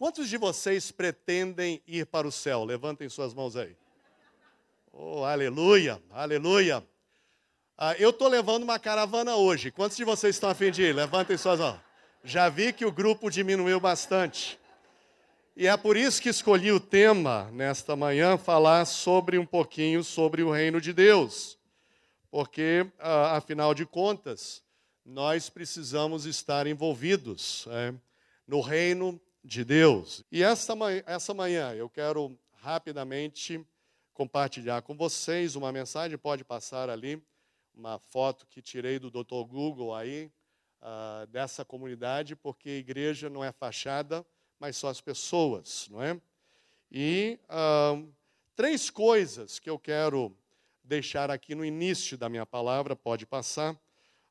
Quantos 0.00 0.30
de 0.30 0.38
vocês 0.38 0.90
pretendem 0.90 1.82
ir 1.86 2.06
para 2.06 2.26
o 2.26 2.32
céu? 2.32 2.64
Levantem 2.64 3.06
suas 3.10 3.34
mãos 3.34 3.54
aí. 3.54 3.76
Oh, 4.90 5.24
aleluia, 5.24 6.02
aleluia. 6.08 6.82
Ah, 7.76 7.94
eu 7.98 8.08
estou 8.08 8.26
levando 8.26 8.62
uma 8.62 8.78
caravana 8.78 9.36
hoje. 9.36 9.70
Quantos 9.70 9.98
de 9.98 10.04
vocês 10.04 10.36
estão 10.36 10.48
a 10.48 10.54
fim 10.54 10.70
de 10.70 10.84
ir? 10.84 10.94
Levantem 10.94 11.36
suas 11.36 11.60
mãos. 11.60 11.78
Já 12.24 12.48
vi 12.48 12.72
que 12.72 12.86
o 12.86 12.90
grupo 12.90 13.28
diminuiu 13.28 13.78
bastante. 13.78 14.58
E 15.54 15.66
é 15.66 15.76
por 15.76 15.98
isso 15.98 16.22
que 16.22 16.30
escolhi 16.30 16.72
o 16.72 16.80
tema 16.80 17.50
nesta 17.52 17.94
manhã, 17.94 18.38
falar 18.38 18.86
sobre 18.86 19.36
um 19.36 19.44
pouquinho 19.44 20.02
sobre 20.02 20.42
o 20.42 20.50
reino 20.50 20.80
de 20.80 20.94
Deus. 20.94 21.58
Porque, 22.30 22.86
ah, 22.98 23.36
afinal 23.36 23.74
de 23.74 23.84
contas, 23.84 24.62
nós 25.04 25.50
precisamos 25.50 26.24
estar 26.24 26.66
envolvidos 26.66 27.68
é, 27.70 27.92
no 28.48 28.62
reino 28.62 29.20
de 29.42 29.64
Deus. 29.64 30.24
E 30.30 30.42
essa 30.42 30.74
manhã, 30.76 31.02
essa 31.06 31.34
manhã 31.34 31.74
eu 31.74 31.88
quero 31.88 32.38
rapidamente 32.60 33.64
compartilhar 34.12 34.82
com 34.82 34.94
vocês 34.94 35.56
uma 35.56 35.72
mensagem, 35.72 36.18
pode 36.18 36.44
passar 36.44 36.90
ali, 36.90 37.22
uma 37.74 37.98
foto 37.98 38.46
que 38.46 38.60
tirei 38.60 38.98
do 38.98 39.10
Dr. 39.10 39.44
Google 39.48 39.94
aí, 39.94 40.30
uh, 40.82 41.26
dessa 41.28 41.64
comunidade, 41.64 42.36
porque 42.36 42.68
igreja 42.70 43.30
não 43.30 43.42
é 43.42 43.52
fachada, 43.52 44.24
mas 44.58 44.76
são 44.76 44.90
as 44.90 45.00
pessoas, 45.00 45.88
não 45.90 46.02
é? 46.02 46.20
E 46.90 47.38
uh, 47.48 48.12
três 48.54 48.90
coisas 48.90 49.58
que 49.58 49.70
eu 49.70 49.78
quero 49.78 50.36
deixar 50.84 51.30
aqui 51.30 51.54
no 51.54 51.64
início 51.64 52.18
da 52.18 52.28
minha 52.28 52.44
palavra, 52.44 52.94
pode 52.94 53.24
passar, 53.24 53.72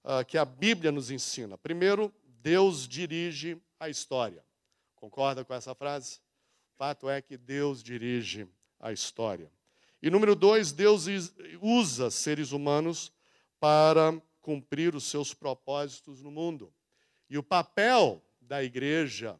uh, 0.03 0.23
que 0.27 0.37
a 0.37 0.45
Bíblia 0.45 0.91
nos 0.91 1.09
ensina. 1.09 1.57
Primeiro, 1.57 2.13
Deus 2.41 2.87
dirige 2.87 3.57
a 3.79 3.89
história. 3.89 4.43
Concorda 4.99 5.45
com 5.45 5.53
essa 5.53 5.73
frase? 5.73 6.19
Fato 6.77 7.09
é 7.09 7.21
que 7.21 7.37
Deus 7.37 7.81
dirige 7.81 8.45
a 8.77 8.91
história. 8.91 9.49
E 10.01 10.09
número 10.09 10.35
dois, 10.35 10.73
Deus 10.73 11.05
usa 11.61 12.11
seres 12.11 12.51
humanos 12.51 13.11
para 13.61 14.21
cumprir 14.41 14.95
os 14.95 15.05
seus 15.05 15.33
propósitos 15.33 16.21
no 16.21 16.29
mundo. 16.29 16.73
E 17.29 17.37
o 17.37 17.43
papel 17.43 18.21
da 18.41 18.61
igreja, 18.61 19.39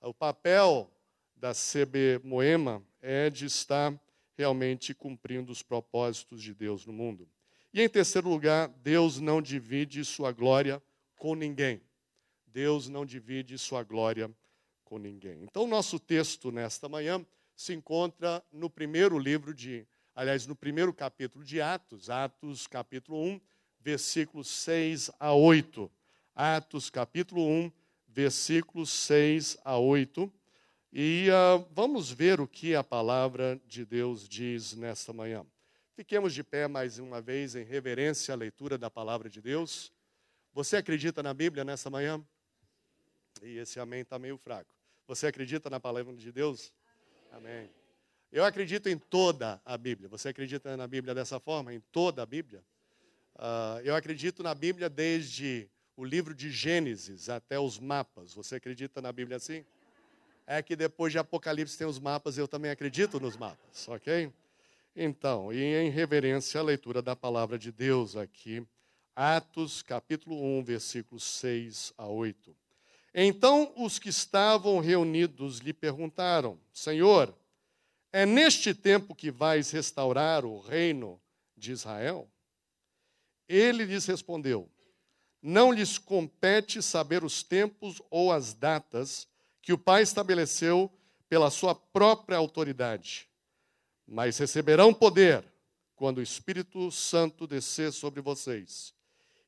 o 0.00 0.14
papel 0.14 0.88
da 1.34 1.52
CB 1.52 2.20
Moema 2.22 2.80
é 3.00 3.28
de 3.28 3.46
estar 3.46 3.92
realmente 4.38 4.94
cumprindo 4.94 5.50
os 5.50 5.62
propósitos 5.62 6.40
de 6.40 6.54
Deus 6.54 6.86
no 6.86 6.92
mundo. 6.92 7.28
E 7.74 7.82
em 7.82 7.88
terceiro 7.88 8.28
lugar, 8.28 8.68
Deus 8.68 9.18
não 9.18 9.42
divide 9.42 10.04
sua 10.04 10.30
glória 10.30 10.80
com 11.16 11.34
ninguém. 11.34 11.80
Deus 12.46 12.88
não 12.88 13.04
divide 13.04 13.58
sua 13.58 13.82
glória 13.82 14.30
com 14.92 14.98
ninguém. 14.98 15.42
Então, 15.42 15.66
nosso 15.66 15.98
texto 15.98 16.52
nesta 16.52 16.86
manhã 16.86 17.24
se 17.56 17.72
encontra 17.72 18.44
no 18.52 18.68
primeiro 18.68 19.18
livro 19.18 19.54
de 19.54 19.86
aliás, 20.14 20.46
no 20.46 20.54
primeiro 20.54 20.92
capítulo 20.92 21.42
de 21.42 21.62
Atos, 21.62 22.10
Atos 22.10 22.66
capítulo 22.66 23.18
1, 23.24 23.40
versículos 23.80 24.48
6 24.48 25.10
a 25.18 25.32
8. 25.32 25.90
Atos 26.34 26.90
capítulo 26.90 27.40
1, 27.40 27.72
versículos 28.06 28.90
6 28.90 29.56
a 29.64 29.78
8. 29.78 30.30
E 30.92 31.28
uh, 31.30 31.66
vamos 31.72 32.10
ver 32.10 32.38
o 32.38 32.46
que 32.46 32.74
a 32.74 32.84
palavra 32.84 33.58
de 33.66 33.86
Deus 33.86 34.28
diz 34.28 34.74
nesta 34.74 35.10
manhã. 35.10 35.42
Fiquemos 35.96 36.34
de 36.34 36.44
pé 36.44 36.68
mais 36.68 36.98
uma 36.98 37.22
vez 37.22 37.54
em 37.54 37.64
reverência 37.64 38.34
à 38.34 38.36
leitura 38.36 38.76
da 38.76 38.90
palavra 38.90 39.30
de 39.30 39.40
Deus. 39.40 39.90
Você 40.52 40.76
acredita 40.76 41.22
na 41.22 41.32
Bíblia 41.32 41.64
nesta 41.64 41.88
manhã? 41.88 42.22
E 43.40 43.56
esse 43.56 43.80
amém 43.80 44.02
está 44.02 44.18
meio 44.18 44.36
fraco. 44.36 44.81
Você 45.14 45.26
acredita 45.26 45.68
na 45.68 45.78
palavra 45.78 46.16
de 46.16 46.32
Deus? 46.32 46.72
Amém. 47.30 47.52
amém. 47.52 47.70
Eu 48.32 48.46
acredito 48.46 48.88
em 48.88 48.96
toda 48.96 49.60
a 49.62 49.76
Bíblia. 49.76 50.08
Você 50.08 50.30
acredita 50.30 50.74
na 50.74 50.86
Bíblia 50.86 51.14
dessa 51.14 51.38
forma? 51.38 51.74
Em 51.74 51.80
toda 51.92 52.22
a 52.22 52.26
Bíblia? 52.26 52.64
Uh, 53.36 53.84
eu 53.84 53.94
acredito 53.94 54.42
na 54.42 54.54
Bíblia 54.54 54.88
desde 54.88 55.68
o 55.98 56.02
livro 56.02 56.34
de 56.34 56.50
Gênesis 56.50 57.28
até 57.28 57.60
os 57.60 57.78
mapas. 57.78 58.32
Você 58.32 58.54
acredita 58.54 59.02
na 59.02 59.12
Bíblia 59.12 59.36
assim? 59.36 59.66
É 60.46 60.62
que 60.62 60.74
depois 60.74 61.12
de 61.12 61.18
Apocalipse 61.18 61.76
tem 61.76 61.86
os 61.86 61.98
mapas, 61.98 62.38
eu 62.38 62.48
também 62.48 62.70
acredito 62.70 63.20
nos 63.20 63.36
mapas, 63.36 63.86
ok? 63.88 64.32
Então, 64.96 65.52
e 65.52 65.62
em 65.62 65.90
reverência 65.90 66.58
à 66.58 66.64
leitura 66.64 67.02
da 67.02 67.14
palavra 67.14 67.58
de 67.58 67.70
Deus 67.70 68.16
aqui, 68.16 68.66
Atos 69.14 69.82
capítulo 69.82 70.42
1, 70.58 70.64
versículos 70.64 71.22
6 71.22 71.92
a 71.98 72.06
8. 72.06 72.61
Então 73.14 73.72
os 73.76 73.98
que 73.98 74.08
estavam 74.08 74.80
reunidos 74.80 75.58
lhe 75.58 75.72
perguntaram: 75.72 76.58
Senhor, 76.72 77.34
é 78.12 78.24
neste 78.24 78.74
tempo 78.74 79.14
que 79.14 79.30
vais 79.30 79.70
restaurar 79.70 80.44
o 80.44 80.58
reino 80.60 81.20
de 81.56 81.72
Israel? 81.72 82.28
Ele 83.48 83.84
lhes 83.84 84.06
respondeu: 84.06 84.70
Não 85.42 85.72
lhes 85.72 85.98
compete 85.98 86.82
saber 86.82 87.22
os 87.22 87.42
tempos 87.42 88.00
ou 88.10 88.32
as 88.32 88.54
datas 88.54 89.28
que 89.60 89.72
o 89.72 89.78
Pai 89.78 90.02
estabeleceu 90.02 90.90
pela 91.28 91.50
sua 91.50 91.74
própria 91.74 92.36
autoridade, 92.36 93.28
mas 94.06 94.38
receberão 94.38 94.92
poder 94.92 95.44
quando 95.94 96.18
o 96.18 96.22
Espírito 96.22 96.90
Santo 96.90 97.46
descer 97.46 97.92
sobre 97.92 98.20
vocês, 98.20 98.92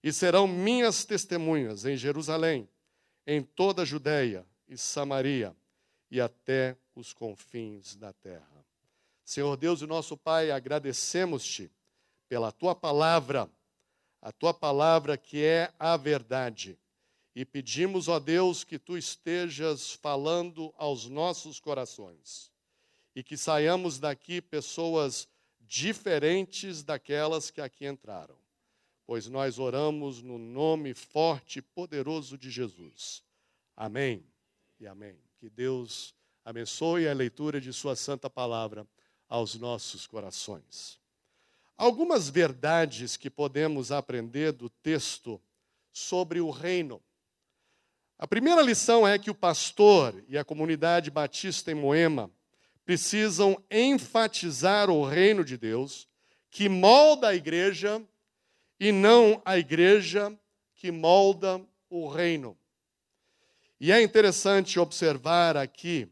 e 0.02 0.12
serão 0.12 0.46
minhas 0.46 1.04
testemunhas 1.04 1.84
em 1.84 1.96
Jerusalém, 1.96 2.68
em 3.26 3.42
toda 3.42 3.82
a 3.82 3.84
Judéia 3.84 4.46
e 4.68 4.76
Samaria 4.76 5.54
e 6.10 6.20
até 6.20 6.76
os 6.94 7.12
confins 7.12 7.96
da 7.96 8.12
terra. 8.12 8.64
Senhor 9.24 9.56
Deus 9.56 9.80
e 9.80 9.86
nosso 9.86 10.16
Pai, 10.16 10.50
agradecemos-te 10.50 11.70
pela 12.28 12.52
tua 12.52 12.74
palavra, 12.74 13.50
a 14.20 14.30
tua 14.30 14.52
palavra 14.52 15.16
que 15.16 15.42
é 15.42 15.72
a 15.78 15.96
verdade. 15.96 16.78
E 17.34 17.44
pedimos, 17.44 18.06
ó 18.06 18.20
Deus, 18.20 18.62
que 18.62 18.78
tu 18.78 18.96
estejas 18.96 19.92
falando 19.92 20.72
aos 20.76 21.08
nossos 21.08 21.58
corações 21.58 22.52
e 23.14 23.22
que 23.22 23.36
saiamos 23.36 23.98
daqui 23.98 24.40
pessoas 24.40 25.28
diferentes 25.60 26.82
daquelas 26.82 27.50
que 27.50 27.60
aqui 27.60 27.86
entraram, 27.86 28.36
pois 29.06 29.28
nós 29.28 29.58
oramos 29.58 30.22
no 30.22 30.38
nome 30.38 30.94
forte 30.94 31.58
e 31.58 31.62
poderoso 31.62 32.38
de 32.38 32.50
Jesus. 32.50 33.22
Amém 33.76 34.24
e 34.80 34.86
amém. 34.86 35.18
Que 35.38 35.50
Deus 35.50 36.14
abençoe 36.44 37.08
a 37.08 37.12
leitura 37.14 37.60
de 37.60 37.72
Sua 37.72 37.96
santa 37.96 38.30
palavra 38.30 38.86
aos 39.28 39.54
nossos 39.56 40.06
corações. 40.06 40.98
Algumas 41.76 42.28
verdades 42.28 43.16
que 43.16 43.28
podemos 43.28 43.90
aprender 43.90 44.52
do 44.52 44.70
texto 44.70 45.40
sobre 45.92 46.40
o 46.40 46.50
reino. 46.50 47.02
A 48.18 48.26
primeira 48.26 48.62
lição 48.62 49.06
é 49.06 49.18
que 49.18 49.30
o 49.30 49.34
pastor 49.34 50.22
e 50.28 50.38
a 50.38 50.44
comunidade 50.44 51.10
batista 51.10 51.72
em 51.72 51.74
Moema 51.74 52.30
precisam 52.84 53.60
enfatizar 53.70 54.88
o 54.88 55.04
reino 55.04 55.44
de 55.44 55.56
Deus, 55.56 56.06
que 56.50 56.68
molda 56.68 57.28
a 57.28 57.34
igreja, 57.34 58.00
e 58.78 58.92
não 58.92 59.40
a 59.44 59.58
igreja 59.58 60.36
que 60.74 60.90
molda 60.90 61.64
o 61.88 62.08
reino. 62.08 62.56
E 63.80 63.92
é 63.92 64.02
interessante 64.02 64.78
observar 64.78 65.56
aqui 65.56 66.08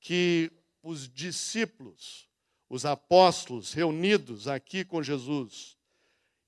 que 0.00 0.50
os 0.82 1.08
discípulos 1.08 2.28
os 2.68 2.84
apóstolos 2.84 3.72
reunidos 3.72 4.46
aqui 4.46 4.84
com 4.84 5.02
Jesus. 5.02 5.76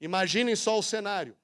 Imaginem 0.00 0.55
só 0.55 0.78
o 0.78 0.83
cenário. 0.83 1.37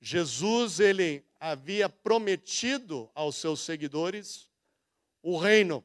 Jesus, 0.00 0.80
ele 0.80 1.24
havia 1.38 1.88
prometido 1.88 3.08
aos 3.14 3.36
seus 3.36 3.60
seguidores 3.60 4.48
o 5.22 5.38
reino. 5.38 5.84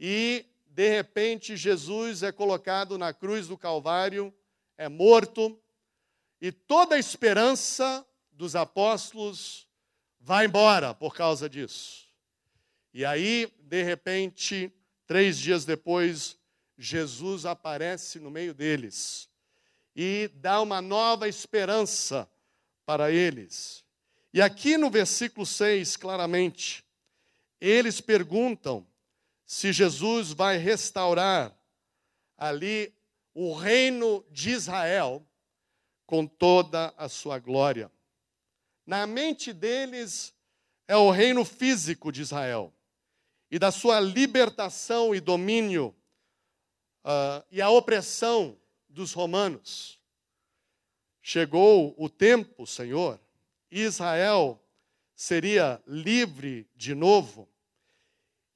E, 0.00 0.44
de 0.66 0.88
repente, 0.88 1.56
Jesus 1.56 2.22
é 2.22 2.32
colocado 2.32 2.98
na 2.98 3.12
cruz 3.12 3.46
do 3.46 3.56
Calvário, 3.56 4.34
é 4.76 4.88
morto, 4.88 5.58
e 6.40 6.52
toda 6.52 6.94
a 6.94 6.98
esperança 6.98 8.06
dos 8.32 8.54
apóstolos 8.54 9.66
vai 10.20 10.46
embora 10.46 10.94
por 10.94 11.14
causa 11.14 11.48
disso. 11.48 12.06
E 12.92 13.04
aí, 13.04 13.52
de 13.60 13.82
repente, 13.82 14.72
três 15.06 15.38
dias 15.38 15.64
depois, 15.64 16.36
Jesus 16.78 17.46
aparece 17.46 18.18
no 18.18 18.30
meio 18.30 18.52
deles 18.52 19.28
e 19.94 20.30
dá 20.34 20.60
uma 20.60 20.82
nova 20.82 21.26
esperança 21.26 22.28
para 22.84 23.10
eles. 23.10 23.84
E 24.32 24.42
aqui 24.42 24.76
no 24.76 24.90
versículo 24.90 25.46
6, 25.46 25.96
claramente, 25.96 26.84
eles 27.58 28.00
perguntam 28.00 28.86
se 29.46 29.72
Jesus 29.72 30.32
vai 30.32 30.58
restaurar 30.58 31.56
ali 32.36 32.92
o 33.32 33.54
reino 33.54 34.24
de 34.30 34.50
Israel 34.50 35.26
com 36.06 36.26
toda 36.26 36.94
a 36.96 37.08
sua 37.08 37.38
glória. 37.38 37.90
Na 38.86 39.06
mente 39.06 39.52
deles 39.52 40.32
é 40.86 40.96
o 40.96 41.10
reino 41.10 41.44
físico 41.44 42.12
de 42.12 42.22
Israel. 42.22 42.72
e 43.48 43.60
da 43.60 43.70
sua 43.70 44.00
libertação 44.00 45.14
e 45.14 45.20
domínio 45.20 45.94
uh, 47.04 47.44
e 47.50 47.62
a 47.62 47.70
opressão 47.70 48.58
dos 48.88 49.12
romanos. 49.12 50.00
Chegou 51.22 51.94
o 51.96 52.08
tempo, 52.08 52.66
Senhor, 52.66 53.20
Israel 53.70 54.60
seria 55.14 55.80
livre 55.86 56.68
de 56.74 56.92
novo. 56.92 57.48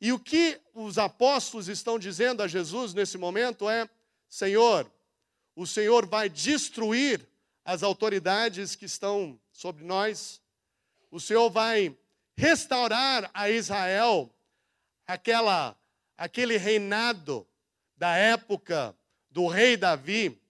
E 0.01 0.13
o 0.13 0.19
que 0.19 0.61
os 0.75 0.99
apóstolos 0.99 1.69
estão 1.69 1.97
dizendo 1.97 2.43
a 2.43 2.49
Jesus 2.49 2.93
nesse 2.93 3.17
momento 3.17 3.71
é: 3.71 3.89
Senhor, 4.29 4.91
o 5.55 5.67
Senhor 5.67 6.07
vai 6.07 6.29
destruir 6.29 7.30
as 7.71 7.85
autoridades 7.85 8.75
que 8.75 8.85
estão 8.85 9.39
sobre 9.53 9.85
nós, 9.85 10.43
o 11.09 11.21
Senhor 11.21 11.49
vai 11.49 11.97
restaurar 12.37 13.31
a 13.33 13.49
Israel 13.49 14.29
aquela 15.07 15.79
aquele 16.19 16.57
reinado 16.57 17.47
da 17.97 18.17
época 18.17 18.93
do 19.31 19.47
rei 19.47 19.77
Davi, 19.77 20.43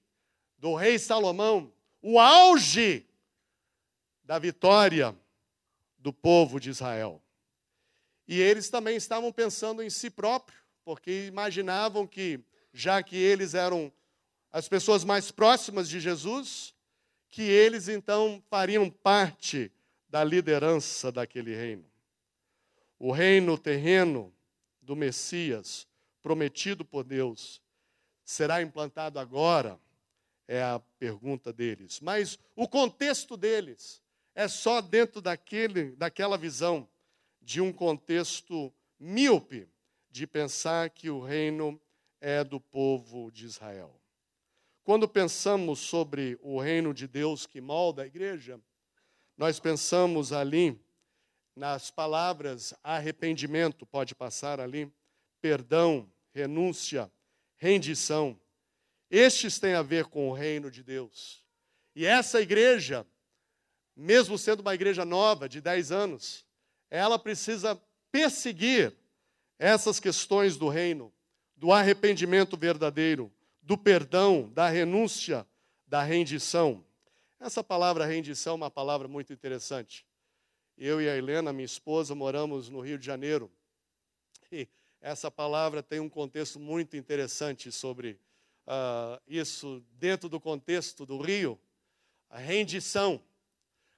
do 0.57 0.75
rei 0.75 0.99
Salomão, 0.99 1.71
o 2.01 2.19
auge 2.19 3.07
da 4.25 4.39
vitória 4.39 5.15
do 5.99 6.15
povo 6.15 6.59
de 6.59 6.71
Israel. 6.71 7.23
E 8.27 8.41
eles 8.41 8.71
também 8.71 8.97
estavam 8.97 9.31
pensando 9.31 9.83
em 9.83 9.91
si 9.91 10.09
próprio, 10.09 10.59
porque 10.83 11.27
imaginavam 11.27 12.07
que, 12.07 12.41
já 12.73 13.03
que 13.03 13.17
eles 13.17 13.53
eram 13.53 13.93
as 14.51 14.71
pessoas 14.71 15.05
mais 15.05 15.31
próximas 15.31 15.87
de 15.87 16.01
Jesus, 16.01 16.75
que 17.31 17.43
eles 17.43 17.89
então 17.89 18.43
fariam 18.51 18.91
parte 18.91 19.71
da 20.09 20.25
liderança 20.25 21.13
daquele 21.13 21.55
reino. 21.55 21.85
O 22.99 23.13
reino 23.13 23.57
terreno 23.57 24.35
do 24.83 24.97
Messias, 24.97 25.87
prometido 26.21 26.85
por 26.85 27.05
Deus, 27.05 27.63
será 28.25 28.61
implantado 28.61 29.19
agora? 29.19 29.79
É 30.49 30.63
a 30.63 30.81
pergunta 30.99 31.53
deles. 31.53 32.01
Mas 32.01 32.39
o 32.57 32.67
contexto 32.67 33.37
deles 33.37 34.03
é 34.35 34.49
só 34.49 34.81
dentro 34.81 35.21
daquele, 35.21 35.93
daquela 35.93 36.37
visão 36.37 36.89
de 37.41 37.61
um 37.61 37.73
contexto 37.73 38.73
míope 38.99 39.69
de 40.11 40.27
pensar 40.27 40.91
que 40.91 41.09
o 41.09 41.21
reino 41.21 41.81
é 42.21 42.43
do 42.43 42.61
povo 42.61 43.31
de 43.31 43.47
Israel. 43.47 44.00
Quando 44.91 45.07
pensamos 45.07 45.79
sobre 45.79 46.37
o 46.43 46.61
reino 46.61 46.93
de 46.93 47.07
Deus 47.07 47.47
que 47.47 47.61
molda 47.61 48.03
a 48.03 48.07
igreja, 48.09 48.61
nós 49.37 49.61
pensamos 49.61 50.33
ali 50.33 50.85
nas 51.55 51.93
palavras 51.93 52.75
arrependimento, 52.83 53.87
pode 53.87 54.17
passar 54.17 54.59
ali, 54.59 54.93
perdão, 55.41 56.13
renúncia, 56.35 57.09
rendição. 57.57 58.37
Estes 59.09 59.61
têm 59.61 59.75
a 59.75 59.83
ver 59.83 60.07
com 60.07 60.29
o 60.29 60.33
reino 60.33 60.73
de 60.73 60.83
Deus. 60.83 61.45
E 61.95 62.05
essa 62.05 62.41
igreja, 62.41 63.07
mesmo 63.95 64.37
sendo 64.37 64.59
uma 64.59 64.75
igreja 64.75 65.05
nova, 65.05 65.49
de 65.49 65.61
10 65.61 65.93
anos, 65.93 66.45
ela 66.91 67.17
precisa 67.17 67.81
perseguir 68.11 68.93
essas 69.57 70.01
questões 70.01 70.57
do 70.57 70.69
reino, 70.69 71.15
do 71.55 71.71
arrependimento 71.71 72.57
verdadeiro, 72.57 73.33
do 73.71 73.79
perdão, 73.79 74.51
da 74.53 74.69
renúncia, 74.69 75.47
da 75.87 76.03
rendição. 76.03 76.85
Essa 77.39 77.63
palavra 77.63 78.05
rendição 78.05 78.55
é 78.55 78.57
uma 78.57 78.69
palavra 78.69 79.07
muito 79.07 79.33
interessante. 79.33 80.05
Eu 80.77 81.01
e 81.01 81.09
a 81.09 81.17
Helena, 81.17 81.53
minha 81.53 81.67
esposa, 81.67 82.13
moramos 82.13 82.69
no 82.69 82.81
Rio 82.81 82.99
de 82.99 83.07
Janeiro. 83.07 83.49
E 84.51 84.67
essa 85.01 85.31
palavra 85.31 85.85
tem 85.85 86.01
um 86.01 86.09
contexto 86.09 86.59
muito 86.59 86.97
interessante 86.97 87.71
sobre 87.71 88.19
uh, 88.67 89.23
isso, 89.29 89.81
dentro 89.93 90.29
do 90.29 90.41
contexto 90.41 91.07
do 91.07 91.21
Rio, 91.23 91.57
a 92.29 92.39
rendição. 92.39 93.23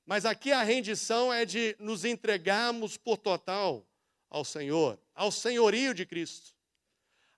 Mas 0.05 0.27
aqui 0.27 0.53
a 0.53 0.63
rendição 0.63 1.33
é 1.33 1.47
de 1.47 1.75
nos 1.79 2.05
entregarmos 2.05 2.99
por 2.99 3.17
total 3.17 3.87
ao 4.29 4.45
Senhor, 4.45 5.01
ao 5.15 5.33
senhorio 5.33 5.95
de 5.95 6.05
Cristo, 6.05 6.55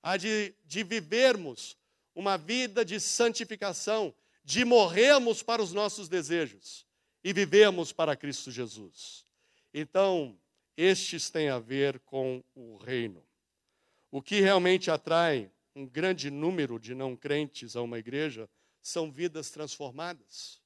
a 0.03 0.17
de, 0.17 0.53
de 0.65 0.83
vivermos 0.83 1.79
uma 2.15 2.37
vida 2.37 2.85
de 2.85 3.01
santificação, 3.01 4.15
de 4.45 4.65
morrermos 4.65 5.43
para 5.43 5.63
os 5.63 5.73
nossos 5.73 6.09
desejos 6.09 6.87
e 7.23 7.33
vivemos 7.33 7.93
para 7.93 8.17
Cristo 8.17 8.51
Jesus. 8.51 9.27
Então, 9.73 10.39
estes 10.77 11.31
têm 11.31 11.49
a 11.49 11.59
ver 11.59 11.99
com 12.01 12.43
o 12.55 12.77
reino. 12.77 13.25
O 14.11 14.23
que 14.23 14.41
realmente 14.41 14.91
atrai 14.91 15.51
um 15.75 15.87
grande 15.87 16.31
número 16.31 16.79
de 16.79 16.95
não 16.95 17.17
crentes 17.17 17.75
a 17.75 17.83
uma 17.83 17.99
igreja 17.99 18.49
são 18.81 19.11
vidas 19.11 19.51
transformadas. 19.51 20.61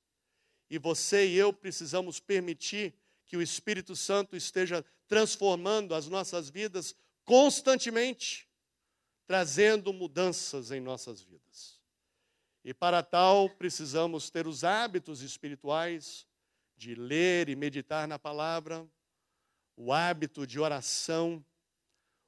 E 0.68 0.78
você 0.78 1.26
e 1.26 1.36
eu 1.36 1.52
precisamos 1.52 2.20
permitir 2.20 2.94
que 3.26 3.36
o 3.36 3.42
Espírito 3.42 3.94
Santo 3.94 4.36
esteja 4.36 4.84
transformando 5.06 5.94
as 5.94 6.08
nossas 6.08 6.50
vidas 6.50 6.94
constantemente 7.24 8.47
trazendo 9.28 9.92
mudanças 9.92 10.70
em 10.70 10.80
nossas 10.80 11.20
vidas. 11.20 11.78
E 12.64 12.72
para 12.72 13.02
tal, 13.02 13.50
precisamos 13.50 14.30
ter 14.30 14.46
os 14.46 14.64
hábitos 14.64 15.20
espirituais 15.20 16.26
de 16.78 16.94
ler 16.94 17.50
e 17.50 17.54
meditar 17.54 18.08
na 18.08 18.18
palavra, 18.18 18.88
o 19.76 19.92
hábito 19.92 20.46
de 20.46 20.58
oração, 20.58 21.44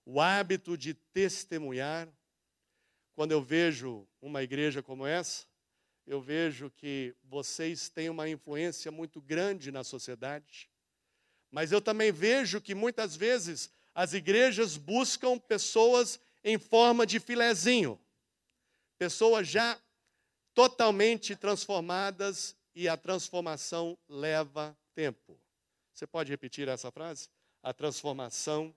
o 0.05 0.21
hábito 0.21 0.77
de 0.77 0.93
testemunhar. 0.93 2.07
Quando 3.15 3.33
eu 3.33 3.43
vejo 3.43 4.07
uma 4.21 4.43
igreja 4.43 4.83
como 4.83 5.07
essa, 5.07 5.47
eu 6.07 6.21
vejo 6.21 6.71
que 6.71 7.15
vocês 7.25 7.89
têm 7.89 8.11
uma 8.11 8.29
influência 8.29 8.93
muito 8.93 9.23
grande 9.23 9.73
na 9.73 9.83
sociedade, 9.83 10.71
mas 11.51 11.73
eu 11.73 11.81
também 11.81 12.13
vejo 12.13 12.61
que 12.61 12.75
muitas 12.75 13.17
vezes 13.17 13.71
as 13.95 14.13
igrejas 14.13 14.77
buscam 14.77 15.39
pessoas 15.39 16.21
em 16.43 16.59
forma 16.59 17.07
de 17.07 17.21
filezinho. 17.21 18.01
Pessoas 18.99 19.49
já 19.49 19.79
totalmente 20.55 21.35
transformadas 21.37 22.57
e 22.75 22.89
a 22.89 22.97
transformação 22.97 23.99
leva 24.09 24.77
tempo. 24.95 25.39
Você 25.93 26.07
pode 26.07 26.31
repetir 26.31 26.69
essa 26.69 26.91
frase? 26.91 27.29
A 27.63 27.73
transformação 27.73 28.75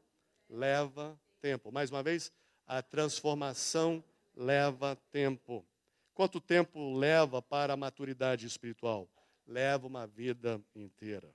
leva 0.49 1.19
tempo. 1.41 1.71
Mais 1.71 1.89
uma 1.89 2.03
vez, 2.03 2.31
a 2.65 2.81
transformação 2.81 4.03
leva 4.35 4.97
tempo. 5.11 5.65
Quanto 6.13 6.39
tempo 6.39 6.97
leva 6.97 7.41
para 7.41 7.73
a 7.73 7.77
maturidade 7.77 8.45
espiritual? 8.45 9.09
Leva 9.45 9.87
uma 9.87 10.05
vida 10.07 10.61
inteira. 10.75 11.33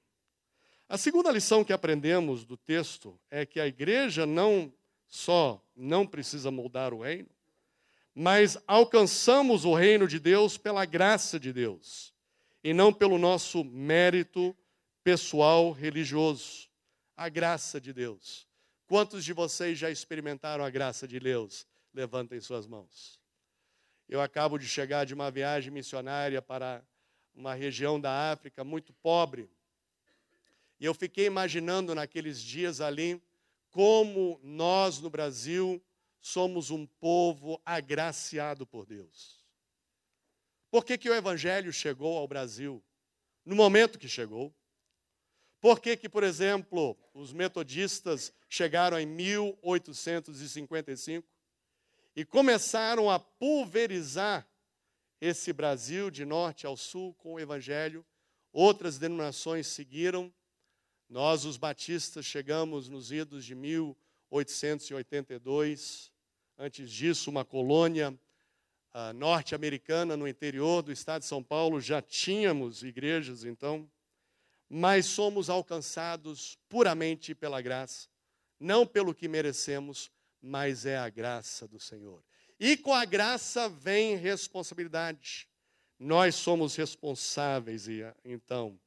A 0.89 0.97
segunda 0.97 1.31
lição 1.31 1.65
que 1.65 1.73
aprendemos 1.73 2.45
do 2.45 2.57
texto 2.57 3.21
é 3.31 3.45
que 3.45 3.61
a 3.61 3.67
igreja 3.67 4.25
não 4.25 4.73
só 5.09 5.61
não 5.75 6.07
precisa 6.07 6.51
moldar 6.51 6.93
o 6.93 7.03
reino, 7.03 7.29
mas 8.15 8.59
alcançamos 8.67 9.65
o 9.65 9.75
reino 9.75 10.07
de 10.07 10.19
Deus 10.21 10.59
pela 10.59 10.85
graça 10.85 11.41
de 11.41 11.53
Deus 11.53 12.13
e 12.63 12.75
não 12.75 12.93
pelo 12.93 13.19
nosso 13.19 13.65
mérito 13.65 14.57
pessoal 15.03 15.73
religioso. 15.73 16.69
A 17.17 17.29
graça 17.29 17.81
de 17.81 17.93
Deus. 17.93 18.47
Quantos 18.87 19.25
de 19.25 19.33
vocês 19.33 19.79
já 19.79 19.91
experimentaram 19.91 20.65
a 20.65 20.71
graça 20.71 21.09
de 21.09 21.19
Deus? 21.19 21.67
Levantem 21.93 22.41
suas 22.41 22.67
mãos. 22.67 23.19
Eu 24.09 24.21
acabo 24.21 24.59
de 24.59 24.69
chegar 24.69 25.05
de 25.05 25.15
uma 25.15 25.31
viagem 25.31 25.73
missionária 25.73 26.41
para 26.41 26.83
uma 27.35 27.55
região 27.55 28.01
da 28.01 28.31
África 28.33 28.65
muito 28.65 28.93
pobre. 28.95 29.51
E 30.81 30.85
eu 30.85 30.95
fiquei 30.95 31.27
imaginando 31.27 31.95
naqueles 31.95 32.41
dias 32.41 32.81
ali 32.81 33.21
como 33.71 34.39
nós 34.43 35.01
no 35.01 35.11
Brasil 35.11 35.83
somos 36.21 36.71
um 36.71 36.87
povo 36.87 37.61
agraciado 37.65 38.67
por 38.67 38.87
Deus. 38.87 39.45
Por 40.71 40.85
que, 40.85 40.99
que 40.99 41.09
o 41.09 41.15
Evangelho 41.15 41.73
chegou 41.73 42.19
ao 42.19 42.29
Brasil 42.29 42.85
no 43.45 43.57
momento 43.57 43.99
que 43.99 44.09
chegou? 44.09 44.55
Por 45.61 45.81
que, 45.81 45.97
que, 45.97 46.09
por 46.09 46.23
exemplo, 46.23 46.97
os 47.13 47.33
metodistas 47.33 48.33
chegaram 48.49 48.97
em 48.99 49.07
1855 49.07 51.27
e 52.15 52.25
começaram 52.25 53.11
a 53.11 53.19
pulverizar 53.19 54.49
esse 55.21 55.53
Brasil 55.53 56.11
de 56.11 56.25
norte 56.25 56.65
ao 56.67 56.77
sul 56.77 57.13
com 57.15 57.35
o 57.35 57.41
Evangelho? 57.41 58.07
Outras 58.53 58.99
denominações 58.99 59.67
seguiram 59.67 60.33
nós, 61.09 61.47
os 61.47 61.57
batistas, 61.57 62.27
chegamos 62.27 62.89
nos 62.89 63.11
idos 63.11 63.45
de 63.45 63.55
1882. 63.55 66.13
Antes 66.59 66.91
disso, 66.91 67.31
uma 67.31 67.47
colônia 67.47 68.11
uh, 68.11 69.15
norte-americana 69.15 70.19
no 70.19 70.29
interior 70.29 70.83
do 70.83 70.93
estado 70.93 71.23
de 71.23 71.29
São 71.29 71.43
Paulo, 71.43 71.81
já 71.81 72.03
tínhamos 72.03 72.83
igrejas 72.83 73.45
então, 73.45 73.91
mas 74.69 75.07
somos 75.07 75.49
alcançados 75.49 76.59
puramente 76.69 77.35
pela 77.35 77.63
graça, 77.63 78.07
não 78.61 78.87
pelo 78.87 79.15
que 79.15 79.29
merecemos, 79.29 80.11
mas 80.43 80.85
é 80.85 80.99
a 80.99 81.09
graça 81.09 81.67
do 81.67 81.81
Senhor. 81.81 82.23
E 82.61 82.77
com 82.77 82.93
a 82.93 83.07
graça 83.07 83.69
vem 83.69 84.17
responsabilidade. 84.17 85.49
Nós 85.99 86.35
somos 86.35 86.77
responsáveis, 86.77 87.87
então, 88.25 88.79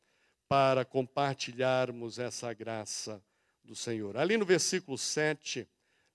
para 0.52 0.84
compartilharmos 0.84 2.20
essa 2.20 2.52
graça 2.52 3.24
do 3.64 3.74
Senhor. 3.74 4.18
Ali 4.18 4.36
no 4.36 4.44
versículo 4.44 4.98
7, 4.98 5.66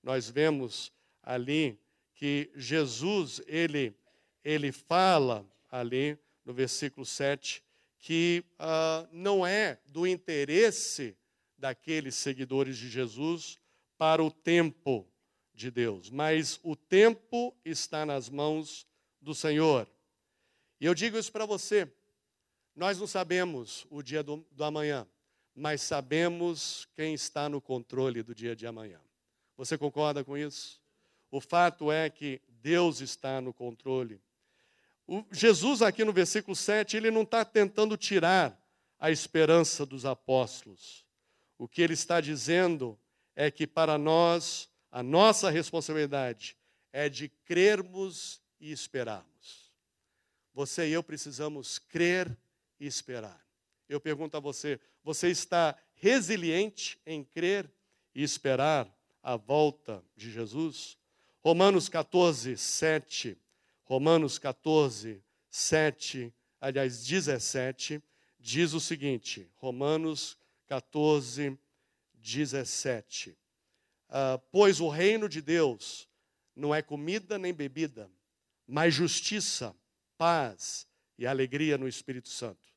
nós 0.03 0.29
vemos 0.29 0.93
ali 1.23 1.81
que 2.15 2.51
Jesus, 2.55 3.41
ele, 3.47 3.95
ele 4.45 4.73
fala 4.73 5.43
ali 5.71 6.19
no 6.45 6.53
versículo 6.53 7.07
7, 7.07 7.65
que 7.99 8.45
uh, 8.61 9.09
não 9.11 9.47
é 9.47 9.79
do 9.87 10.07
interesse 10.07 11.17
daqueles 11.57 12.15
seguidores 12.15 12.77
de 12.77 12.91
Jesus 12.91 13.59
para 13.97 14.23
o 14.23 14.31
tempo 14.31 15.09
de 15.55 15.71
Deus, 15.71 16.11
mas 16.11 16.61
o 16.63 16.77
tempo 16.77 17.57
está 17.65 18.05
nas 18.05 18.29
mãos 18.29 18.87
do 19.19 19.35
Senhor. 19.35 19.89
E 20.79 20.85
eu 20.85 20.95
digo 20.95 21.17
isso 21.17 21.33
para 21.33 21.47
você, 21.47 21.91
nós 22.77 22.99
não 22.99 23.07
sabemos 23.07 23.87
o 23.91 24.03
dia 24.03 24.23
do, 24.23 24.47
do 24.53 24.63
amanhã, 24.63 25.09
mas 25.55 25.81
sabemos 25.81 26.87
quem 26.95 27.15
está 27.15 27.49
no 27.49 27.59
controle 27.59 28.23
do 28.23 28.35
dia 28.35 28.55
de 28.55 28.67
amanhã. 28.67 29.01
Você 29.57 29.79
concorda 29.79 30.23
com 30.23 30.37
isso? 30.37 30.79
O 31.31 31.41
fato 31.41 31.91
é 31.91 32.11
que 32.11 32.43
Deus 32.61 33.01
está 33.01 33.41
no 33.41 33.55
controle. 33.55 34.21
O 35.07 35.25
Jesus, 35.33 35.81
aqui 35.81 36.05
no 36.05 36.13
versículo 36.13 36.55
7, 36.55 36.99
ele 36.99 37.11
não 37.11 37.23
está 37.23 37.45
tentando 37.45 37.97
tirar 37.97 38.61
a 38.99 39.11
esperança 39.11 39.87
dos 39.87 40.05
apóstolos. 40.05 41.07
O 41.57 41.67
que 41.67 41.81
ele 41.81 41.95
está 41.95 42.21
dizendo 42.21 42.99
é 43.35 43.51
que 43.51 43.67
para 43.67 43.97
nós, 43.97 44.69
a 44.91 45.03
nossa 45.03 45.49
responsabilidade 45.49 46.57
é 46.93 47.09
de 47.09 47.29
crermos 47.29 48.43
e 48.61 48.71
esperarmos. 48.71 49.73
Você 50.53 50.89
e 50.89 50.93
eu 50.93 51.03
precisamos 51.03 51.79
crer 51.79 52.37
e 52.79 52.87
esperar. 52.87 53.45
Eu 53.89 54.01
pergunto 54.01 54.37
a 54.37 54.41
você: 54.41 54.81
você 55.03 55.29
está 55.29 55.77
resiliente 55.95 57.01
em 57.07 57.25
crer 57.25 57.71
e 58.15 58.23
esperar 58.23 58.93
a 59.23 59.37
volta 59.37 60.05
de 60.17 60.31
Jesus? 60.31 60.99
Romanos 61.41 61.89
14, 61.89 62.57
7. 62.57 63.39
Romanos 63.85 64.37
14, 64.37 65.23
7, 65.49 66.35
aliás, 66.61 67.07
17, 67.07 68.03
diz 68.39 68.73
o 68.73 68.81
seguinte: 68.81 69.49
Romanos 69.55 70.37
14, 70.67 71.57
17. 72.15 73.31
Uh, 73.31 74.43
pois 74.51 74.81
o 74.81 74.89
reino 74.89 75.29
de 75.29 75.41
Deus 75.41 76.09
não 76.55 76.75
é 76.75 76.83
comida 76.83 77.39
nem 77.39 77.55
bebida, 77.55 78.11
mas 78.67 78.95
justiça, 78.95 79.75
paz 80.19 80.86
e 81.19 81.27
alegria 81.27 81.79
no 81.79 81.89
Espírito 81.89 82.29
Santo. 82.29 82.73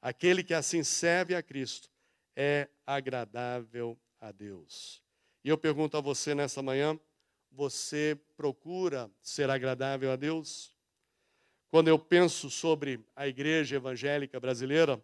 Aquele 0.00 0.42
que 0.42 0.54
assim 0.54 0.82
serve 0.82 1.34
a 1.34 1.42
Cristo 1.42 1.88
é 2.34 2.68
agradável 2.86 3.98
a 4.20 4.32
Deus. 4.32 5.02
E 5.44 5.48
eu 5.48 5.58
pergunto 5.58 5.96
a 5.96 6.00
você 6.00 6.34
nessa 6.34 6.62
manhã: 6.62 6.98
você 7.50 8.18
procura 8.36 9.10
ser 9.20 9.50
agradável 9.50 10.10
a 10.10 10.16
Deus? 10.16 10.74
Quando 11.68 11.88
eu 11.88 11.98
penso 11.98 12.50
sobre 12.50 13.00
a 13.16 13.26
igreja 13.26 13.76
evangélica 13.76 14.38
brasileira, 14.38 15.02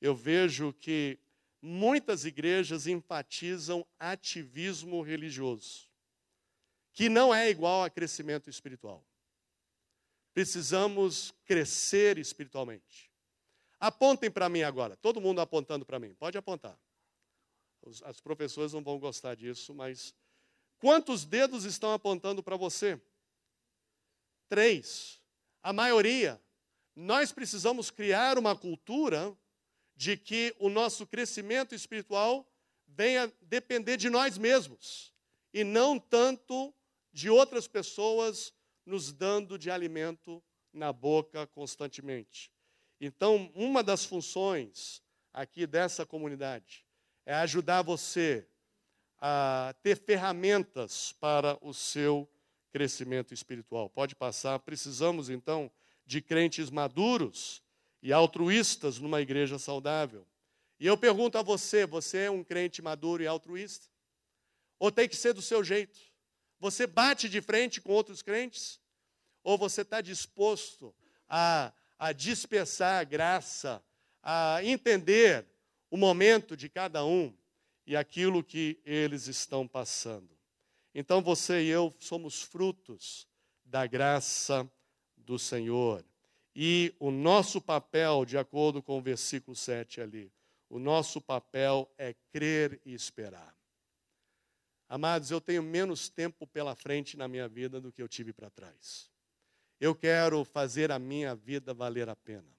eu 0.00 0.14
vejo 0.14 0.72
que 0.72 1.18
muitas 1.60 2.24
igrejas 2.24 2.86
enfatizam 2.86 3.84
ativismo 3.98 5.02
religioso, 5.02 5.90
que 6.92 7.08
não 7.08 7.34
é 7.34 7.50
igual 7.50 7.84
a 7.84 7.90
crescimento 7.90 8.48
espiritual. 8.48 9.04
Precisamos 10.36 11.32
crescer 11.46 12.18
espiritualmente. 12.18 13.10
Apontem 13.80 14.30
para 14.30 14.50
mim 14.50 14.60
agora, 14.64 14.94
todo 14.94 15.18
mundo 15.18 15.40
apontando 15.40 15.86
para 15.86 15.98
mim, 15.98 16.12
pode 16.12 16.36
apontar. 16.36 16.78
As 18.04 18.20
professoras 18.20 18.74
não 18.74 18.84
vão 18.84 18.98
gostar 18.98 19.34
disso, 19.34 19.72
mas 19.72 20.14
quantos 20.76 21.24
dedos 21.24 21.64
estão 21.64 21.90
apontando 21.94 22.42
para 22.42 22.54
você? 22.54 23.00
Três. 24.46 25.22
A 25.62 25.72
maioria. 25.72 26.38
Nós 26.94 27.32
precisamos 27.32 27.90
criar 27.90 28.36
uma 28.36 28.54
cultura 28.54 29.34
de 29.94 30.18
que 30.18 30.54
o 30.58 30.68
nosso 30.68 31.06
crescimento 31.06 31.74
espiritual 31.74 32.46
venha 32.86 33.32
depender 33.40 33.96
de 33.96 34.10
nós 34.10 34.36
mesmos 34.36 35.14
e 35.54 35.64
não 35.64 35.98
tanto 35.98 36.74
de 37.10 37.30
outras 37.30 37.66
pessoas 37.66 38.52
nos 38.86 39.12
dando 39.12 39.58
de 39.58 39.70
alimento 39.70 40.42
na 40.72 40.92
boca 40.92 41.46
constantemente. 41.48 42.50
Então, 43.00 43.50
uma 43.54 43.82
das 43.82 44.04
funções 44.04 45.02
aqui 45.32 45.66
dessa 45.66 46.06
comunidade 46.06 46.86
é 47.26 47.34
ajudar 47.34 47.82
você 47.82 48.46
a 49.18 49.74
ter 49.82 49.96
ferramentas 49.96 51.12
para 51.20 51.58
o 51.60 51.74
seu 51.74 52.28
crescimento 52.70 53.34
espiritual. 53.34 53.90
Pode 53.90 54.14
passar. 54.14 54.58
Precisamos 54.60 55.28
então 55.28 55.70
de 56.04 56.20
crentes 56.22 56.70
maduros 56.70 57.62
e 58.02 58.12
altruístas 58.12 58.98
numa 58.98 59.20
igreja 59.20 59.58
saudável. 59.58 60.26
E 60.78 60.86
eu 60.86 60.96
pergunto 60.96 61.38
a 61.38 61.42
você: 61.42 61.86
você 61.86 62.18
é 62.18 62.30
um 62.30 62.44
crente 62.44 62.80
maduro 62.82 63.22
e 63.22 63.26
altruísta? 63.26 63.88
Ou 64.78 64.92
tem 64.92 65.08
que 65.08 65.16
ser 65.16 65.32
do 65.32 65.42
seu 65.42 65.64
jeito? 65.64 65.98
Você 66.58 66.86
bate 66.86 67.28
de 67.28 67.40
frente 67.40 67.80
com 67.80 67.92
outros 67.92 68.22
crentes? 68.22 68.80
Ou 69.42 69.56
você 69.56 69.82
está 69.82 70.00
disposto 70.00 70.94
a, 71.28 71.72
a 71.98 72.12
dispersar 72.12 73.00
a 73.00 73.04
graça, 73.04 73.82
a 74.22 74.62
entender 74.64 75.46
o 75.90 75.96
momento 75.96 76.56
de 76.56 76.68
cada 76.68 77.04
um 77.04 77.32
e 77.86 77.94
aquilo 77.94 78.42
que 78.42 78.80
eles 78.84 79.26
estão 79.26 79.68
passando? 79.68 80.36
Então 80.94 81.22
você 81.22 81.62
e 81.62 81.68
eu 81.68 81.94
somos 81.98 82.42
frutos 82.42 83.28
da 83.64 83.86
graça 83.86 84.68
do 85.16 85.38
Senhor. 85.38 86.04
E 86.54 86.94
o 86.98 87.10
nosso 87.10 87.60
papel, 87.60 88.24
de 88.24 88.38
acordo 88.38 88.82
com 88.82 88.98
o 88.98 89.02
versículo 89.02 89.54
7 89.54 90.00
ali, 90.00 90.32
o 90.68 90.78
nosso 90.78 91.20
papel 91.20 91.88
é 91.98 92.14
crer 92.32 92.80
e 92.84 92.94
esperar. 92.94 93.55
Amados, 94.88 95.30
eu 95.30 95.40
tenho 95.40 95.62
menos 95.62 96.08
tempo 96.08 96.46
pela 96.46 96.76
frente 96.76 97.16
na 97.16 97.26
minha 97.26 97.48
vida 97.48 97.80
do 97.80 97.90
que 97.90 98.00
eu 98.00 98.08
tive 98.08 98.32
para 98.32 98.50
trás. 98.50 99.10
Eu 99.80 99.94
quero 99.94 100.44
fazer 100.44 100.92
a 100.92 100.98
minha 100.98 101.34
vida 101.34 101.74
valer 101.74 102.08
a 102.08 102.16
pena. 102.16 102.56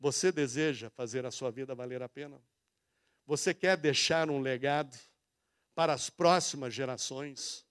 Você 0.00 0.32
deseja 0.32 0.90
fazer 0.90 1.26
a 1.26 1.30
sua 1.30 1.50
vida 1.50 1.74
valer 1.74 2.02
a 2.02 2.08
pena? 2.08 2.40
Você 3.26 3.54
quer 3.54 3.76
deixar 3.76 4.30
um 4.30 4.40
legado 4.40 4.98
para 5.74 5.92
as 5.92 6.10
próximas 6.10 6.74
gerações? 6.74 7.64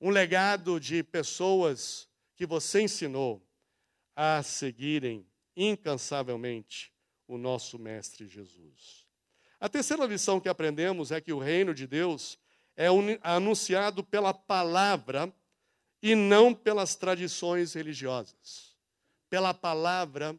Um 0.00 0.10
legado 0.10 0.80
de 0.80 1.02
pessoas 1.04 2.08
que 2.34 2.46
você 2.46 2.80
ensinou, 2.80 3.40
a 4.16 4.42
seguirem 4.42 5.26
incansavelmente 5.56 6.92
o 7.28 7.38
nosso 7.38 7.78
Mestre 7.78 8.26
Jesus. 8.26 9.06
A 9.60 9.68
terceira 9.68 10.04
lição 10.06 10.40
que 10.40 10.48
aprendemos 10.48 11.12
é 11.12 11.20
que 11.20 11.32
o 11.32 11.38
reino 11.38 11.72
de 11.72 11.86
Deus 11.86 12.38
é 12.76 12.86
anunciado 13.22 14.02
pela 14.02 14.32
palavra 14.32 15.32
e 16.02 16.14
não 16.14 16.54
pelas 16.54 16.94
tradições 16.94 17.74
religiosas. 17.74 18.76
Pela 19.28 19.54
palavra 19.54 20.38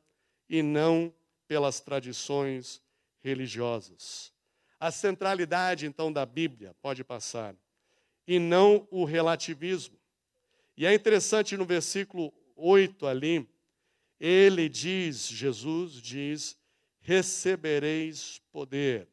e 0.49 0.61
não 0.61 1.13
pelas 1.47 1.79
tradições 1.79 2.81
religiosas. 3.21 4.33
A 4.79 4.91
centralidade, 4.91 5.85
então, 5.85 6.11
da 6.11 6.25
Bíblia, 6.25 6.75
pode 6.81 7.03
passar, 7.03 7.55
e 8.27 8.37
não 8.37 8.87
o 8.91 9.05
relativismo. 9.05 9.97
E 10.75 10.85
é 10.85 10.93
interessante 10.93 11.55
no 11.55 11.65
versículo 11.65 12.33
8 12.55 13.07
ali, 13.07 13.47
ele 14.19 14.67
diz, 14.67 15.27
Jesus 15.27 15.93
diz: 15.93 16.57
recebereis 17.01 18.41
poder. 18.51 19.07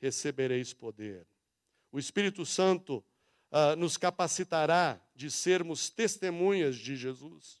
Recebereis 0.00 0.72
poder. 0.72 1.26
O 1.92 1.98
Espírito 1.98 2.46
Santo 2.46 3.04
uh, 3.50 3.76
nos 3.76 3.96
capacitará 3.96 5.00
de 5.14 5.30
sermos 5.30 5.90
testemunhas 5.90 6.76
de 6.76 6.96
Jesus. 6.96 7.60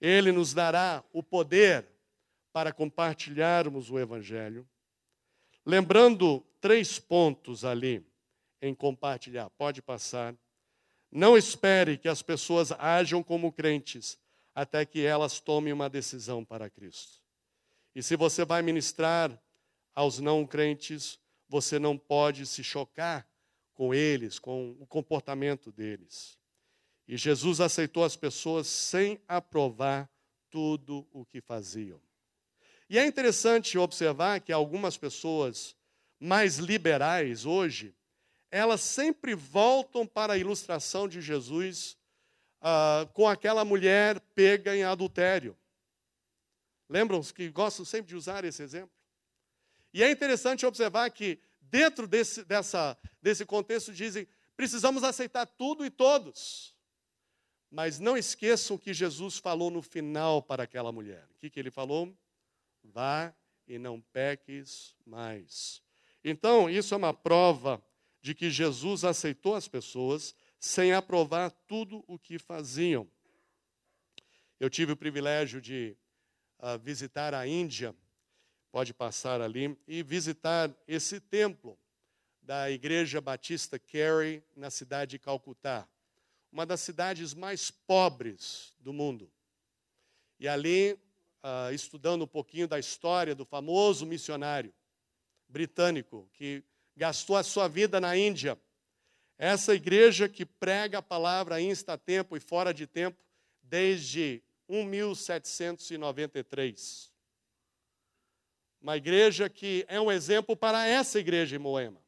Ele 0.00 0.32
nos 0.32 0.54
dará 0.54 1.04
o 1.12 1.22
poder 1.22 1.86
para 2.52 2.72
compartilharmos 2.72 3.90
o 3.90 3.98
Evangelho. 3.98 4.68
Lembrando 5.64 6.44
três 6.60 6.98
pontos 6.98 7.64
ali 7.64 8.04
em 8.60 8.74
compartilhar, 8.74 9.48
pode 9.50 9.80
passar. 9.80 10.34
Não 11.10 11.36
espere 11.36 11.98
que 11.98 12.08
as 12.08 12.22
pessoas 12.22 12.72
ajam 12.72 13.22
como 13.22 13.52
crentes 13.52 14.18
até 14.54 14.84
que 14.84 15.04
elas 15.04 15.40
tomem 15.40 15.72
uma 15.72 15.88
decisão 15.88 16.44
para 16.44 16.70
Cristo. 16.70 17.22
E 17.94 18.02
se 18.02 18.16
você 18.16 18.44
vai 18.44 18.62
ministrar 18.62 19.38
aos 19.94 20.18
não 20.18 20.46
crentes, 20.46 21.18
você 21.48 21.78
não 21.78 21.98
pode 21.98 22.46
se 22.46 22.64
chocar 22.64 23.26
com 23.82 23.92
eles, 23.92 24.38
com 24.38 24.76
o 24.78 24.86
comportamento 24.86 25.72
deles. 25.72 26.38
E 27.08 27.16
Jesus 27.16 27.60
aceitou 27.60 28.04
as 28.04 28.14
pessoas 28.14 28.68
sem 28.68 29.20
aprovar 29.26 30.08
tudo 30.48 31.04
o 31.10 31.24
que 31.24 31.40
faziam. 31.40 32.00
E 32.88 32.96
é 32.96 33.04
interessante 33.04 33.76
observar 33.76 34.40
que 34.40 34.52
algumas 34.52 34.96
pessoas 34.96 35.74
mais 36.20 36.58
liberais 36.58 37.44
hoje, 37.44 37.92
elas 38.52 38.82
sempre 38.82 39.34
voltam 39.34 40.06
para 40.06 40.34
a 40.34 40.38
ilustração 40.38 41.08
de 41.08 41.20
Jesus 41.20 41.98
uh, 42.60 43.12
com 43.12 43.26
aquela 43.26 43.64
mulher 43.64 44.20
pega 44.32 44.76
em 44.76 44.84
adultério. 44.84 45.58
Lembram-se 46.88 47.34
que 47.34 47.50
gostam 47.50 47.84
sempre 47.84 48.10
de 48.10 48.14
usar 48.14 48.44
esse 48.44 48.62
exemplo? 48.62 48.94
E 49.92 50.04
é 50.04 50.10
interessante 50.12 50.64
observar 50.64 51.10
que, 51.10 51.40
dentro 51.72 52.06
desse, 52.06 52.44
dessa, 52.44 52.96
desse 53.20 53.46
contexto, 53.46 53.92
dizem: 53.92 54.28
precisamos 54.54 55.02
aceitar 55.02 55.46
tudo 55.46 55.84
e 55.84 55.90
todos. 55.90 56.76
Mas 57.70 57.98
não 57.98 58.18
esqueçam 58.18 58.76
que 58.76 58.92
Jesus 58.92 59.38
falou 59.38 59.70
no 59.70 59.80
final 59.80 60.42
para 60.42 60.64
aquela 60.64 60.92
mulher. 60.92 61.26
O 61.30 61.38
que, 61.38 61.48
que 61.48 61.58
ele 61.58 61.70
falou? 61.70 62.14
Vá 62.84 63.34
e 63.66 63.78
não 63.78 63.98
peques 63.98 64.94
mais. 65.06 65.82
Então, 66.22 66.68
isso 66.68 66.92
é 66.92 66.96
uma 66.98 67.14
prova 67.14 67.82
de 68.20 68.34
que 68.34 68.50
Jesus 68.50 69.04
aceitou 69.04 69.54
as 69.54 69.66
pessoas 69.66 70.34
sem 70.60 70.92
aprovar 70.92 71.50
tudo 71.66 72.04
o 72.06 72.18
que 72.18 72.38
faziam. 72.38 73.08
Eu 74.60 74.68
tive 74.68 74.92
o 74.92 74.96
privilégio 74.96 75.60
de 75.60 75.96
uh, 76.58 76.78
visitar 76.78 77.32
a 77.34 77.46
Índia, 77.46 77.96
pode 78.72 78.92
passar 78.92 79.40
ali, 79.40 79.78
e 79.86 80.02
visitar 80.02 80.74
esse 80.88 81.20
templo 81.20 81.78
da 82.40 82.70
Igreja 82.70 83.20
Batista 83.20 83.78
Carey, 83.78 84.42
na 84.56 84.70
cidade 84.70 85.12
de 85.12 85.18
Calcutá, 85.18 85.86
uma 86.50 86.66
das 86.66 86.80
cidades 86.80 87.34
mais 87.34 87.70
pobres 87.70 88.72
do 88.80 88.92
mundo. 88.92 89.30
E 90.40 90.48
ali, 90.48 90.98
uh, 91.44 91.72
estudando 91.72 92.22
um 92.22 92.26
pouquinho 92.26 92.66
da 92.66 92.78
história 92.78 93.34
do 93.34 93.44
famoso 93.44 94.04
missionário 94.04 94.74
britânico 95.48 96.28
que 96.32 96.64
gastou 96.96 97.36
a 97.36 97.42
sua 97.42 97.68
vida 97.68 98.00
na 98.00 98.16
Índia 98.16 98.58
essa 99.38 99.74
igreja 99.74 100.28
que 100.28 100.46
prega 100.46 100.98
a 100.98 101.02
palavra 101.02 101.60
insta 101.60 101.98
tempo 101.98 102.36
e 102.36 102.40
fora 102.40 102.72
de 102.72 102.86
tempo 102.86 103.18
desde 103.60 104.40
1793. 104.68 107.11
Uma 108.82 108.96
igreja 108.96 109.48
que 109.48 109.84
é 109.88 110.00
um 110.00 110.10
exemplo 110.10 110.56
para 110.56 110.86
essa 110.86 111.18
igreja 111.18 111.56
em 111.56 111.58
Moema, 111.58 112.02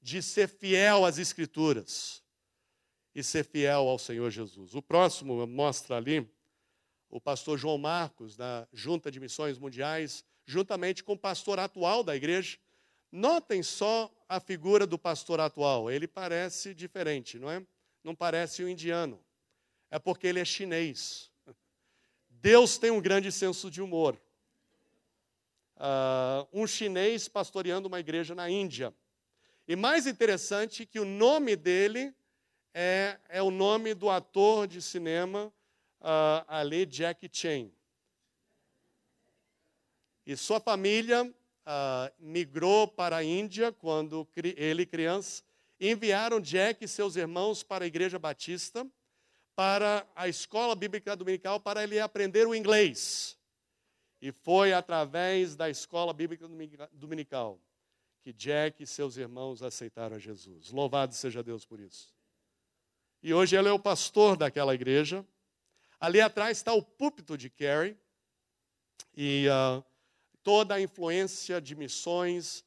de 0.00 0.22
ser 0.22 0.48
fiel 0.48 1.04
às 1.04 1.18
Escrituras 1.18 2.22
e 3.14 3.22
ser 3.24 3.44
fiel 3.44 3.88
ao 3.88 3.98
Senhor 3.98 4.30
Jesus. 4.30 4.74
O 4.74 4.82
próximo 4.82 5.46
mostra 5.46 5.96
ali 5.96 6.28
o 7.08 7.20
pastor 7.20 7.58
João 7.58 7.78
Marcos, 7.78 8.36
da 8.36 8.68
Junta 8.72 9.10
de 9.10 9.18
Missões 9.18 9.58
Mundiais, 9.58 10.24
juntamente 10.44 11.02
com 11.02 11.14
o 11.14 11.18
pastor 11.18 11.58
atual 11.58 12.04
da 12.04 12.14
igreja, 12.14 12.58
Notem 13.12 13.62
só 13.62 14.10
a 14.28 14.38
figura 14.38 14.86
do 14.86 14.98
pastor 14.98 15.40
atual. 15.40 15.90
Ele 15.90 16.06
parece 16.06 16.72
diferente, 16.72 17.38
não 17.38 17.50
é? 17.50 17.64
Não 18.04 18.14
parece 18.14 18.62
um 18.62 18.68
indiano. 18.68 19.20
É 19.90 19.98
porque 19.98 20.26
ele 20.26 20.38
é 20.38 20.44
chinês. 20.44 21.30
Deus 22.28 22.78
tem 22.78 22.90
um 22.90 23.00
grande 23.00 23.32
senso 23.32 23.70
de 23.70 23.82
humor. 23.82 24.20
Uh, 25.80 26.46
um 26.52 26.66
chinês 26.66 27.26
pastoreando 27.26 27.88
uma 27.88 27.98
igreja 27.98 28.34
na 28.34 28.50
Índia. 28.50 28.92
E 29.66 29.74
mais 29.74 30.06
interessante 30.06 30.84
que 30.84 31.00
o 31.00 31.06
nome 31.06 31.56
dele 31.56 32.14
é, 32.74 33.16
é 33.30 33.42
o 33.42 33.50
nome 33.50 33.94
do 33.94 34.10
ator 34.10 34.66
de 34.66 34.82
cinema 34.82 35.50
uh, 36.00 36.44
ali, 36.46 36.84
Jack 36.84 37.30
Chan. 37.32 37.70
E 40.26 40.36
sua 40.36 40.60
família 40.60 41.24
uh, 41.24 42.12
migrou 42.18 42.86
para 42.86 43.16
a 43.16 43.24
Índia 43.24 43.72
quando 43.72 44.28
ele 44.56 44.84
criança. 44.84 45.42
Enviaram 45.80 46.40
Jack 46.40 46.84
e 46.84 46.88
seus 46.88 47.16
irmãos 47.16 47.62
para 47.62 47.84
a 47.84 47.88
Igreja 47.88 48.18
Batista, 48.18 48.86
para 49.56 50.06
a 50.14 50.28
escola 50.28 50.74
bíblica 50.74 51.16
dominical, 51.16 51.58
para 51.58 51.82
ele 51.82 51.98
aprender 51.98 52.46
o 52.46 52.54
inglês. 52.54 53.39
E 54.20 54.32
foi 54.32 54.72
através 54.72 55.56
da 55.56 55.70
escola 55.70 56.12
bíblica 56.12 56.46
dominical 56.92 57.60
que 58.22 58.32
Jack 58.32 58.82
e 58.82 58.86
seus 58.86 59.16
irmãos 59.16 59.62
aceitaram 59.62 60.18
Jesus. 60.18 60.70
Louvado 60.70 61.14
seja 61.14 61.42
Deus 61.42 61.64
por 61.64 61.80
isso. 61.80 62.14
E 63.22 63.32
hoje 63.32 63.56
ele 63.56 63.68
é 63.68 63.72
o 63.72 63.78
pastor 63.78 64.36
daquela 64.36 64.74
igreja. 64.74 65.26
Ali 65.98 66.20
atrás 66.20 66.58
está 66.58 66.72
o 66.72 66.82
púlpito 66.82 67.36
de 67.36 67.48
Carrie. 67.48 67.96
E 69.16 69.46
uh, 69.48 69.84
toda 70.42 70.74
a 70.74 70.80
influência 70.80 71.60
de 71.60 71.74
missões 71.74 72.64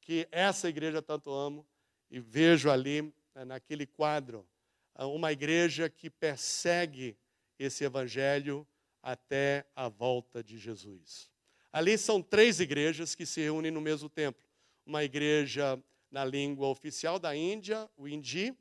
que 0.00 0.28
essa 0.30 0.68
igreja 0.68 1.02
tanto 1.02 1.32
amo 1.32 1.66
e 2.10 2.18
vejo 2.20 2.70
ali 2.70 3.02
né, 3.34 3.44
naquele 3.44 3.86
quadro 3.86 4.46
ah, 4.94 5.06
uma 5.06 5.32
igreja 5.32 5.88
que 5.88 6.10
persegue 6.10 7.16
esse 7.58 7.84
evangelho 7.84 8.66
até 9.02 9.66
a 9.74 9.88
volta 9.88 10.42
de 10.42 10.58
Jesus. 10.58 11.30
Ali 11.72 11.96
são 11.98 12.22
três 12.22 12.60
igrejas 12.60 13.14
que 13.14 13.26
se 13.26 13.40
reúnem 13.40 13.70
no 13.70 13.80
mesmo 13.80 14.08
templo. 14.08 14.42
Uma 14.84 15.02
igreja 15.04 15.82
na 16.10 16.24
língua 16.24 16.68
oficial 16.68 17.18
da 17.18 17.34
Índia, 17.34 17.88
o 17.96 18.06
Hindi, 18.06 18.54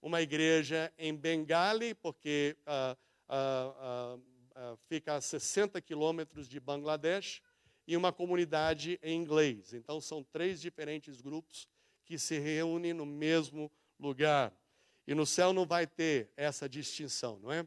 uma 0.00 0.20
igreja 0.20 0.92
em 0.98 1.14
Bengali, 1.14 1.94
porque 1.94 2.56
uh, 2.66 2.96
uh, 3.28 4.18
uh, 4.18 4.76
fica 4.88 5.14
a 5.14 5.20
60 5.20 5.80
quilômetros 5.80 6.48
de 6.48 6.60
Bangladesh, 6.60 7.42
e 7.86 7.96
uma 7.96 8.12
comunidade 8.12 8.98
em 9.02 9.20
inglês. 9.20 9.72
Então, 9.72 10.00
são 10.00 10.22
três 10.22 10.60
diferentes 10.60 11.20
grupos 11.20 11.68
que 12.04 12.18
se 12.18 12.38
reúnem 12.38 12.92
no 12.92 13.06
mesmo 13.06 13.70
lugar. 13.98 14.52
E 15.06 15.14
no 15.14 15.26
céu 15.26 15.52
não 15.52 15.66
vai 15.66 15.86
ter 15.86 16.30
essa 16.36 16.68
distinção, 16.68 17.38
não 17.40 17.52
é? 17.52 17.66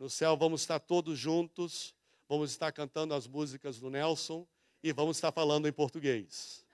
No 0.00 0.08
céu 0.08 0.34
vamos 0.34 0.62
estar 0.62 0.80
todos 0.80 1.18
juntos, 1.18 1.94
vamos 2.26 2.52
estar 2.52 2.72
cantando 2.72 3.12
as 3.12 3.26
músicas 3.26 3.78
do 3.78 3.90
Nelson 3.90 4.46
e 4.82 4.94
vamos 4.94 5.18
estar 5.18 5.30
falando 5.30 5.68
em 5.68 5.72
português. 5.72 6.64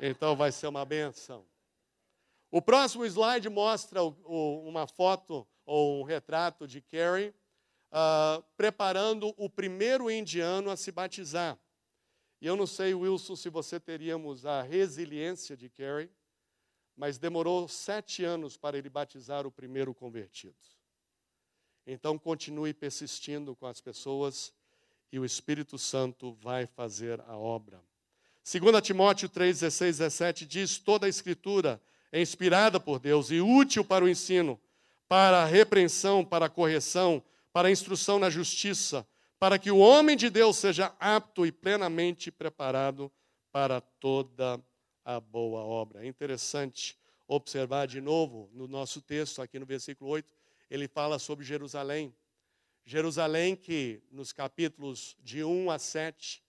Então 0.00 0.34
vai 0.34 0.50
ser 0.50 0.66
uma 0.66 0.84
benção. 0.84 1.46
O 2.50 2.60
próximo 2.60 3.06
slide 3.06 3.48
mostra 3.48 4.02
o, 4.02 4.16
o, 4.24 4.68
uma 4.68 4.84
foto 4.84 5.46
ou 5.64 6.00
um 6.00 6.02
retrato 6.02 6.66
de 6.66 6.80
Carrie 6.80 7.32
uh, 7.92 8.42
preparando 8.56 9.32
o 9.36 9.48
primeiro 9.48 10.10
indiano 10.10 10.68
a 10.68 10.76
se 10.76 10.90
batizar. 10.90 11.56
E 12.40 12.48
eu 12.48 12.56
não 12.56 12.66
sei, 12.66 12.94
Wilson, 12.94 13.36
se 13.36 13.48
você 13.48 13.78
teríamos 13.78 14.44
a 14.44 14.60
resiliência 14.62 15.56
de 15.56 15.70
Carey, 15.70 16.10
mas 16.96 17.16
demorou 17.16 17.68
sete 17.68 18.24
anos 18.24 18.56
para 18.56 18.76
ele 18.76 18.90
batizar 18.90 19.46
o 19.46 19.52
primeiro 19.52 19.94
convertido. 19.94 20.56
Então, 21.86 22.18
continue 22.18 22.74
persistindo 22.74 23.54
com 23.54 23.66
as 23.66 23.80
pessoas 23.80 24.52
e 25.12 25.18
o 25.18 25.24
Espírito 25.24 25.78
Santo 25.78 26.32
vai 26.40 26.66
fazer 26.66 27.20
a 27.28 27.36
obra. 27.36 27.80
2 28.44 28.82
Timóteo 28.82 29.28
3, 29.28 29.60
16, 29.60 29.98
17 29.98 30.46
diz: 30.46 30.78
toda 30.78 31.06
a 31.06 31.08
Escritura 31.08 31.80
é 32.10 32.20
inspirada 32.20 32.80
por 32.80 32.98
Deus 32.98 33.30
e 33.30 33.40
útil 33.40 33.84
para 33.84 34.04
o 34.04 34.08
ensino, 34.08 34.60
para 35.08 35.42
a 35.42 35.46
repreensão, 35.46 36.24
para 36.24 36.46
a 36.46 36.50
correção, 36.50 37.22
para 37.52 37.68
a 37.68 37.70
instrução 37.70 38.18
na 38.18 38.30
justiça 38.30 39.06
para 39.38 39.58
que 39.58 39.70
o 39.70 39.78
homem 39.78 40.16
de 40.16 40.30
Deus 40.30 40.56
seja 40.56 40.94
apto 40.98 41.46
e 41.46 41.52
plenamente 41.52 42.30
preparado 42.30 43.12
para 43.52 43.80
toda 43.80 44.60
a 45.04 45.20
boa 45.20 45.60
obra. 45.60 46.04
É 46.04 46.06
interessante 46.06 46.98
observar 47.28 47.86
de 47.86 48.00
novo 48.00 48.48
no 48.52 48.66
nosso 48.66 49.00
texto, 49.00 49.42
aqui 49.42 49.58
no 49.58 49.66
versículo 49.66 50.10
8, 50.10 50.32
ele 50.70 50.88
fala 50.88 51.18
sobre 51.18 51.44
Jerusalém. 51.44 52.14
Jerusalém, 52.84 53.56
que 53.56 54.02
nos 54.10 54.32
capítulos 54.32 55.16
de 55.20 55.42
1 55.42 55.70
a 55.70 55.78
7, 55.78 56.42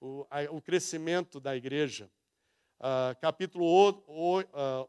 o, 0.00 0.26
a, 0.30 0.42
o 0.50 0.60
crescimento 0.60 1.38
da 1.38 1.56
igreja. 1.56 2.10
Uh, 2.78 3.14
capítulo 3.20 3.64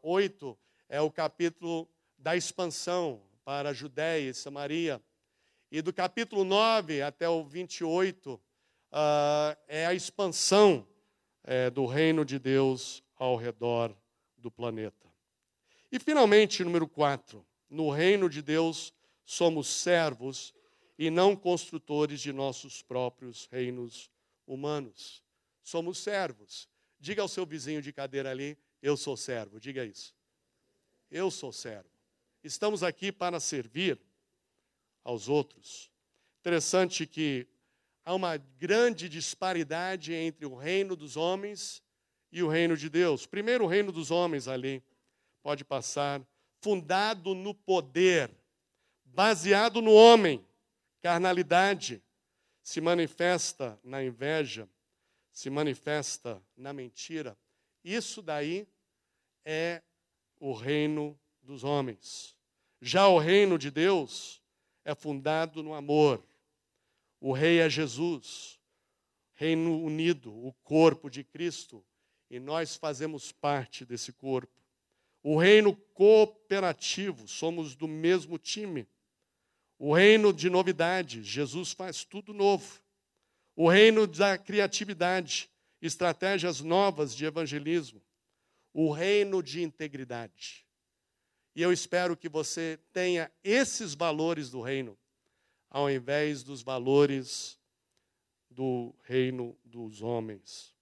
8 0.02 0.50
uh, 0.50 0.58
é 0.88 1.00
o 1.00 1.10
capítulo 1.10 1.88
da 2.18 2.36
expansão 2.36 3.22
para 3.44 3.70
a 3.70 3.72
Judéia 3.72 4.30
e 4.30 4.34
Samaria. 4.34 5.00
E 5.70 5.82
do 5.82 5.92
capítulo 5.92 6.44
9 6.44 7.02
até 7.02 7.28
o 7.28 7.44
28 7.44 8.34
uh, 8.34 8.40
ah, 8.92 9.56
é 9.68 9.86
a 9.86 9.94
expansão 9.94 10.86
é, 11.44 11.68
do 11.68 11.84
reino 11.84 12.24
de 12.24 12.38
Deus 12.38 13.02
ao 13.16 13.36
redor 13.36 13.94
do 14.36 14.50
planeta. 14.50 15.08
E 15.92 15.98
finalmente, 15.98 16.64
número 16.64 16.88
4, 16.88 17.44
no 17.68 17.90
reino 17.90 18.28
de 18.28 18.42
Deus 18.42 18.92
somos 19.24 19.68
servos 19.68 20.54
e 20.98 21.10
não 21.10 21.34
construtores 21.34 22.20
de 22.20 22.32
nossos 22.32 22.82
próprios 22.82 23.48
reinos 23.50 24.10
humanos. 24.46 25.22
Somos 25.62 25.98
servos. 25.98 26.68
Diga 27.00 27.22
ao 27.22 27.28
seu 27.28 27.44
vizinho 27.44 27.82
de 27.82 27.92
cadeira 27.92 28.30
ali, 28.30 28.56
eu 28.80 28.96
sou 28.96 29.16
servo, 29.16 29.58
diga 29.58 29.84
isso. 29.84 30.14
Eu 31.10 31.30
sou 31.30 31.52
servo. 31.52 31.88
Estamos 32.42 32.82
aqui 32.82 33.10
para 33.10 33.40
servir 33.40 33.98
aos 35.02 35.28
outros. 35.28 35.90
Interessante 36.40 37.06
que 37.06 37.46
há 38.04 38.14
uma 38.14 38.36
grande 38.36 39.08
disparidade 39.08 40.12
entre 40.12 40.44
o 40.44 40.54
reino 40.54 40.94
dos 40.94 41.16
homens 41.16 41.82
e 42.30 42.42
o 42.42 42.48
reino 42.48 42.76
de 42.76 42.88
Deus. 42.88 43.26
Primeiro, 43.26 43.64
o 43.64 43.68
reino 43.68 43.90
dos 43.90 44.10
homens 44.10 44.48
ali, 44.48 44.82
pode 45.42 45.64
passar, 45.64 46.20
fundado 46.64 47.34
no 47.34 47.52
poder, 47.52 48.30
baseado 49.04 49.82
no 49.82 49.92
homem, 49.92 50.42
carnalidade, 51.02 52.02
se 52.62 52.80
manifesta 52.80 53.78
na 53.84 54.02
inveja, 54.02 54.66
se 55.30 55.50
manifesta 55.50 56.42
na 56.56 56.72
mentira. 56.72 57.36
Isso 57.84 58.22
daí 58.22 58.66
é 59.44 59.82
o 60.40 60.54
reino 60.54 61.20
dos 61.42 61.64
homens. 61.64 62.34
Já 62.80 63.08
o 63.08 63.18
reino 63.18 63.58
de 63.58 63.70
Deus 63.70 64.42
é 64.86 64.94
fundado 64.94 65.62
no 65.62 65.74
amor. 65.74 66.24
O 67.20 67.34
rei 67.34 67.58
é 67.58 67.68
Jesus, 67.68 68.58
reino 69.34 69.82
unido, 69.82 70.32
o 70.32 70.54
corpo 70.62 71.10
de 71.10 71.22
Cristo, 71.22 71.84
e 72.30 72.40
nós 72.40 72.74
fazemos 72.74 73.32
parte 73.32 73.84
desse 73.84 74.14
corpo. 74.14 74.63
O 75.26 75.38
reino 75.38 75.74
cooperativo, 75.94 77.26
somos 77.26 77.74
do 77.74 77.88
mesmo 77.88 78.36
time. 78.36 78.86
O 79.78 79.94
reino 79.94 80.34
de 80.34 80.50
novidade, 80.50 81.22
Jesus 81.22 81.72
faz 81.72 82.04
tudo 82.04 82.34
novo. 82.34 82.82
O 83.56 83.66
reino 83.66 84.06
da 84.06 84.36
criatividade, 84.36 85.50
estratégias 85.80 86.60
novas 86.60 87.16
de 87.16 87.24
evangelismo. 87.24 88.02
O 88.74 88.92
reino 88.92 89.42
de 89.42 89.62
integridade. 89.62 90.66
E 91.56 91.62
eu 91.62 91.72
espero 91.72 92.18
que 92.18 92.28
você 92.28 92.78
tenha 92.92 93.32
esses 93.42 93.94
valores 93.94 94.50
do 94.50 94.60
reino, 94.60 94.98
ao 95.70 95.90
invés 95.90 96.42
dos 96.42 96.60
valores 96.60 97.58
do 98.50 98.94
reino 99.04 99.56
dos 99.64 100.02
homens. 100.02 100.74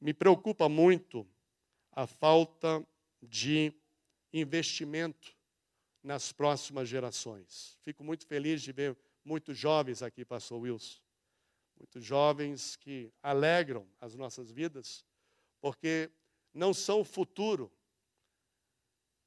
Me 0.00 0.14
preocupa 0.14 0.68
muito 0.68 1.26
a 1.90 2.06
falta 2.06 2.86
de 3.22 3.72
investimento 4.32 5.36
nas 6.02 6.32
próximas 6.32 6.88
gerações. 6.88 7.78
Fico 7.82 8.02
muito 8.02 8.26
feliz 8.26 8.60
de 8.62 8.72
ver 8.72 8.96
muitos 9.24 9.56
jovens 9.56 10.02
aqui, 10.02 10.24
pastor 10.24 10.60
Wilson. 10.60 11.00
Muitos 11.78 12.04
jovens 12.04 12.76
que 12.76 13.12
alegram 13.22 13.88
as 14.00 14.14
nossas 14.14 14.50
vidas, 14.50 15.04
porque 15.60 16.10
não 16.52 16.74
são 16.74 17.00
o 17.00 17.04
futuro, 17.04 17.72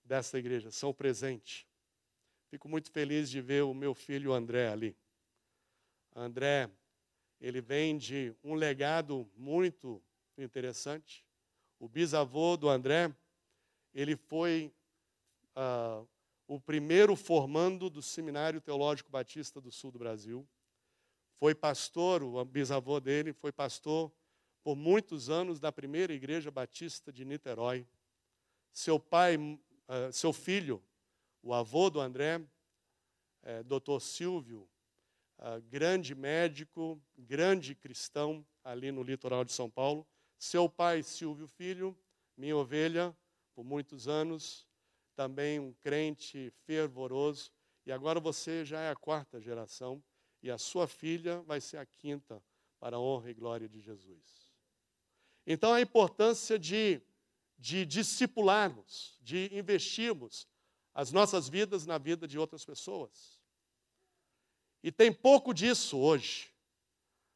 desta 0.03 0.37
igreja, 0.37 0.71
são 0.71 0.91
o 0.91 0.93
presente. 0.93 1.67
Fico 2.49 2.69
muito 2.69 2.91
feliz 2.91 3.29
de 3.29 3.41
ver 3.41 3.63
o 3.63 3.73
meu 3.73 3.93
filho 3.93 4.31
André 4.31 4.69
ali. 4.69 4.95
André, 6.15 6.69
ele 7.41 7.59
vem 7.59 7.97
de 7.97 8.33
um 8.43 8.53
legado 8.53 9.29
muito 9.35 10.01
interessante. 10.37 11.25
O 11.79 11.89
bisavô 11.89 12.55
do 12.55 12.69
André, 12.69 13.13
ele 13.95 14.15
foi 14.15 14.71
uh, 15.55 16.07
o 16.47 16.59
primeiro 16.59 17.15
formando 17.15 17.89
do 17.89 18.01
Seminário 18.01 18.61
Teológico 18.61 19.09
Batista 19.09 19.59
do 19.59 19.71
Sul 19.71 19.91
do 19.91 19.97
Brasil. 19.97 20.47
Foi 21.39 21.55
pastor, 21.55 22.21
o 22.21 22.45
bisavô 22.45 22.99
dele 22.99 23.33
foi 23.33 23.51
pastor 23.51 24.11
por 24.63 24.75
muitos 24.75 25.29
anos 25.29 25.59
da 25.59 25.71
primeira 25.71 26.13
igreja 26.13 26.51
batista 26.51 27.11
de 27.11 27.25
Niterói. 27.25 27.87
Seu 28.71 28.99
pai 28.99 29.37
uh, 29.37 30.11
seu 30.11 30.33
filho, 30.33 30.83
o 31.41 31.53
avô 31.53 31.89
do 31.89 31.99
André, 31.99 32.41
é, 33.43 33.61
doutor 33.63 34.01
Silvio, 34.01 34.67
uh, 35.37 35.61
grande 35.69 36.15
médico, 36.15 36.99
grande 37.17 37.75
cristão 37.75 38.45
ali 38.63 38.91
no 38.91 39.03
litoral 39.03 39.45
de 39.45 39.53
São 39.53 39.69
Paulo. 39.69 40.05
Seu 40.37 40.67
pai, 40.67 41.03
Silvio 41.03 41.47
Filho, 41.47 41.95
minha 42.35 42.57
ovelha, 42.57 43.15
por 43.55 43.63
muitos 43.63 44.07
anos, 44.07 44.67
também 45.15 45.59
um 45.59 45.73
crente 45.73 46.51
fervoroso. 46.65 47.51
E 47.85 47.91
agora 47.91 48.19
você 48.19 48.65
já 48.65 48.81
é 48.81 48.91
a 48.91 48.95
quarta 48.95 49.39
geração, 49.39 50.03
e 50.43 50.51
a 50.51 50.57
sua 50.57 50.87
filha 50.87 51.41
vai 51.41 51.59
ser 51.61 51.77
a 51.77 51.85
quinta, 51.85 52.43
para 52.79 52.97
a 52.97 52.99
honra 52.99 53.31
e 53.31 53.33
glória 53.33 53.67
de 53.67 53.79
Jesus. 53.79 54.53
Então, 55.47 55.73
a 55.73 55.81
importância 55.81 56.59
de 56.59 57.01
de 57.57 57.85
discipularmos, 57.85 59.17
de 59.21 59.49
investirmos 59.53 60.47
as 60.93 61.11
nossas 61.11 61.49
vidas 61.49 61.85
na 61.85 61.97
vida 61.97 62.27
de 62.27 62.37
outras 62.37 62.65
pessoas. 62.65 63.39
E 64.83 64.91
tem 64.91 65.11
pouco 65.11 65.53
disso 65.53 65.97
hoje, 65.97 66.53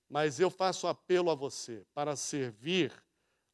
mas 0.08 0.40
eu 0.40 0.50
faço 0.50 0.88
apelo 0.88 1.30
a 1.30 1.36
você 1.36 1.86
para 1.94 2.16
servir 2.16 2.94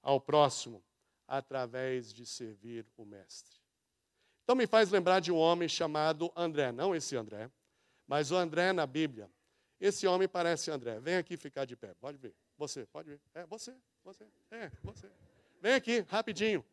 ao 0.02 0.20
próximo 0.20 0.84
através 1.28 2.14
de 2.14 2.26
servir 2.26 2.86
o 2.98 3.06
Mestre. 3.06 3.58
Então 4.44 4.56
me 4.56 4.68
faz 4.68 4.92
lembrar 4.92 5.20
de 5.20 5.32
um 5.32 5.38
homem 5.38 5.68
chamado 5.68 6.32
André, 6.36 6.72
não 6.72 6.96
esse 6.96 7.16
André, 7.16 7.50
mas 8.08 8.32
o 8.32 8.36
André 8.36 8.72
na 8.72 8.86
Bíblia. 8.86 9.30
Esse 9.80 10.08
homem 10.08 10.28
parece 10.28 10.72
André. 10.72 11.00
Vem 11.00 11.16
aqui 11.16 11.36
ficar 11.36 11.66
de 11.66 11.76
pé, 11.76 11.94
pode 11.96 12.18
ver. 12.18 12.34
Você, 12.58 12.86
pode 12.86 13.10
ver. 13.10 13.20
É, 13.34 13.46
você, 13.46 13.74
você, 14.04 14.26
é, 14.52 14.72
você. 14.84 15.10
Vem 15.62 15.74
aqui, 15.74 16.06
rapidinho. 16.08 16.64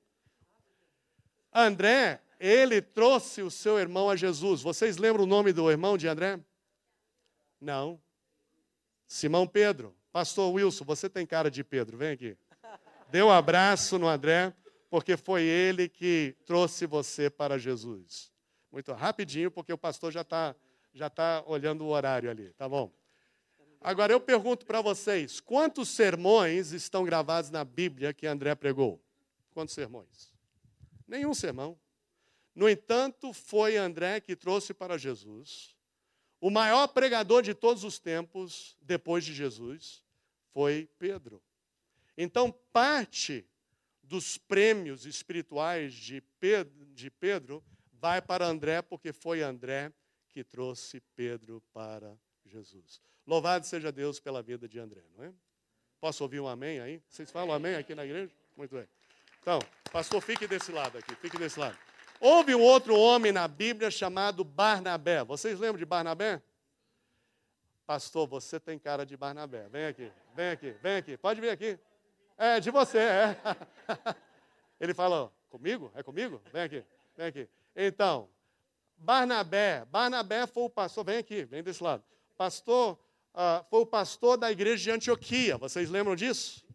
André, 1.53 2.21
ele 2.39 2.81
trouxe 2.81 3.43
o 3.43 3.51
seu 3.51 3.79
irmão 3.79 4.09
a 4.09 4.17
Jesus. 4.17 4.63
Vocês 4.63 4.97
lembram 4.97 5.25
o 5.25 5.27
nome 5.27 5.53
do 5.53 5.71
irmão 5.71 5.97
de 5.97 6.07
André? 6.09 6.39
Não. 7.61 8.01
Simão 9.07 9.47
Pedro. 9.47 9.95
Pastor 10.13 10.53
Wilson, 10.53 10.85
você 10.85 11.09
tem 11.09 11.25
cara 11.27 11.51
de 11.51 11.65
Pedro, 11.65 11.97
vem 11.97 12.11
aqui. 12.11 12.37
Dê 13.13 13.23
um 13.23 13.31
abraço 13.31 13.99
no 13.99 14.09
André, 14.09 14.55
porque 14.89 15.19
foi 15.19 15.43
ele 15.43 15.87
que 15.87 16.35
trouxe 16.47 16.87
você 16.87 17.29
para 17.29 17.59
Jesus. 17.59 18.33
Muito 18.73 18.91
rapidinho, 18.95 19.51
porque 19.51 19.71
o 19.71 19.77
pastor 19.77 20.11
já 20.11 20.23
está 20.23 20.57
já 20.95 21.11
tá 21.11 21.45
olhando 21.47 21.85
o 21.85 21.89
horário 21.89 22.31
ali, 22.31 22.55
tá 22.55 22.67
bom? 22.67 22.91
Agora 23.83 24.15
eu 24.15 24.19
pergunto 24.19 24.65
para 24.65 24.81
vocês: 24.81 25.41
quantos 25.41 25.91
sermões 25.91 26.73
estão 26.73 27.05
gravados 27.05 27.51
na 27.51 27.67
Bíblia 27.67 28.15
que 28.15 28.27
André 28.27 28.55
pregou? 28.55 28.99
Quantos 29.51 29.75
sermões? 29.75 30.33
Nenhum 31.07 31.35
sermão. 31.35 31.79
No 32.55 32.67
entanto, 32.67 33.35
foi 33.35 33.77
André 33.77 34.21
que 34.21 34.35
trouxe 34.35 34.73
para 34.73 34.97
Jesus. 34.97 35.77
O 36.41 36.49
maior 36.49 36.89
pregador 36.89 37.43
de 37.43 37.53
todos 37.53 37.85
os 37.85 37.99
tempos, 37.99 38.75
depois 38.81 39.23
de 39.23 39.35
Jesus, 39.35 40.03
foi 40.55 40.89
Pedro. 40.99 41.43
Então, 42.17 42.53
parte 42.73 43.47
dos 44.03 44.37
prêmios 44.37 45.07
espirituais 45.07 45.95
de 45.95 46.21
Pedro, 46.39 46.87
de 46.87 47.11
Pedro 47.11 47.65
vai 47.93 48.21
para 48.21 48.47
André, 48.47 48.83
porque 48.83 49.13
foi 49.13 49.43
André 49.43 49.93
que 50.29 50.43
trouxe 50.43 51.01
Pedro 51.15 51.63
para 51.73 52.17
Jesus. 52.45 53.01
Louvado 53.27 53.65
seja 53.67 53.93
Deus 53.93 54.19
pela 54.19 54.43
vida 54.43 54.69
de 54.69 54.79
André, 54.79 55.03
não 55.17 55.25
é? 55.25 55.33
Posso 56.01 56.23
ouvir 56.25 56.41
um 56.41 56.49
amém 56.49 56.81
aí? 56.81 57.01
Vocês 57.09 57.31
falam 57.31 57.55
amém 57.55 57.77
aqui 57.77 57.95
na 57.95 58.05
igreja? 58.05 58.33
Muito 58.57 58.75
bem. 58.75 58.89
Então, 59.41 59.61
pastor, 59.93 60.21
fique 60.21 60.47
desse 60.47 60.73
lado 60.73 60.99
aqui, 60.99 61.15
fique 61.17 61.39
desse 61.39 61.59
lado. 61.59 61.79
Houve 62.21 62.55
um 62.55 62.61
outro 62.61 62.97
homem 62.97 63.33
na 63.33 63.47
Bíblia 63.47 63.91
chamado 63.91 64.45
Barnabé. 64.45 65.25
Vocês 65.25 65.59
lembram 65.59 65.79
de 65.79 65.85
Barnabé? 65.85 66.43
Pastor, 67.87 68.27
você 68.27 68.61
tem 68.61 68.79
cara 68.79 69.05
de 69.05 69.17
Barnabé. 69.17 69.69
Vem 69.69 69.87
aqui, 69.87 70.11
vem 70.35 70.51
aqui, 70.51 70.71
vem 70.83 70.97
aqui. 70.97 71.17
Pode 71.17 71.41
vir 71.41 71.51
aqui. 71.51 71.79
É, 72.43 72.59
de 72.59 72.73
você, 72.73 72.99
é. 72.99 73.37
Ele 74.81 74.93
falou, 74.93 75.33
comigo? 75.49 75.93
É 75.95 76.03
comigo? 76.03 76.43
Vem 76.53 76.63
aqui, 76.63 76.85
vem 77.17 77.27
aqui. 77.29 77.49
Então, 77.77 78.29
Barnabé. 78.97 79.85
Barnabé 79.85 80.45
foi 80.49 80.65
o 80.65 80.69
pastor, 80.69 81.05
vem 81.05 81.19
aqui, 81.19 81.45
vem 81.45 81.63
desse 81.63 81.81
lado. 81.81 82.03
Pastor 82.37 82.99
uh, 83.33 83.65
foi 83.71 83.83
o 83.83 83.87
pastor 83.87 84.37
da 84.37 84.51
igreja 84.51 84.83
de 84.83 84.91
Antioquia. 84.91 85.57
Vocês 85.57 85.89
lembram 85.89 86.17
disso? 86.17 86.67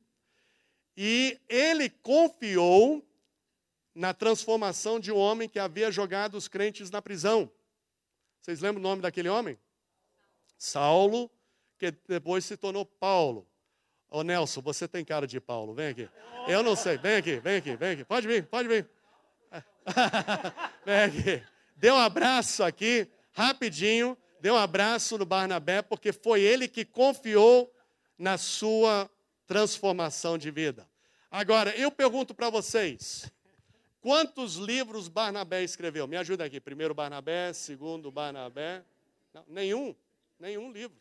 E 0.95 1.37
ele 1.49 1.89
confiou 1.89 3.05
na 3.93 4.13
transformação 4.13 5.01
de 5.01 5.11
um 5.11 5.17
homem 5.17 5.49
que 5.49 5.59
havia 5.59 5.91
jogado 5.91 6.35
os 6.35 6.47
crentes 6.47 6.89
na 6.89 7.01
prisão. 7.01 7.51
Vocês 8.41 8.61
lembram 8.61 8.79
o 8.79 8.87
nome 8.87 9.01
daquele 9.01 9.27
homem? 9.27 9.59
Saulo, 10.57 11.29
que 11.77 11.91
depois 12.07 12.45
se 12.45 12.55
tornou 12.55 12.85
Paulo. 12.85 13.45
Ô 14.09 14.23
Nelson, 14.23 14.61
você 14.61 14.87
tem 14.87 15.03
cara 15.03 15.27
de 15.27 15.39
Paulo, 15.39 15.73
vem 15.73 15.89
aqui. 15.89 16.09
Eu 16.47 16.63
não 16.63 16.75
sei, 16.75 16.97
vem 16.97 17.17
aqui, 17.17 17.39
vem 17.39 17.57
aqui, 17.57 17.75
vem 17.75 17.91
aqui. 17.91 18.05
Pode 18.05 18.27
vir, 18.27 18.45
pode 18.45 18.67
vir. 18.67 18.89
vem 20.85 20.99
aqui. 21.01 21.43
Dê 21.75 21.91
um 21.91 21.97
abraço 21.97 22.63
aqui, 22.63 23.07
rapidinho 23.33 24.17
dê 24.39 24.51
um 24.51 24.57
abraço 24.57 25.17
no 25.17 25.25
Barnabé, 25.25 25.81
porque 25.81 26.11
foi 26.11 26.41
ele 26.41 26.67
que 26.67 26.85
confiou 26.85 27.73
na 28.17 28.37
sua 28.37 29.09
transformação 29.45 30.37
de 30.37 30.51
vida. 30.51 30.87
Agora, 31.29 31.75
eu 31.75 31.91
pergunto 31.91 32.33
para 32.33 32.49
vocês: 32.49 33.31
Quantos 34.01 34.55
livros 34.55 35.07
Barnabé 35.07 35.63
escreveu? 35.63 36.07
Me 36.07 36.17
ajuda 36.17 36.45
aqui. 36.45 36.59
Primeiro 36.59 36.93
Barnabé, 36.93 37.53
segundo 37.53 38.11
Barnabé. 38.11 38.83
Não, 39.33 39.43
nenhum, 39.47 39.95
nenhum 40.39 40.71
livro. 40.71 40.97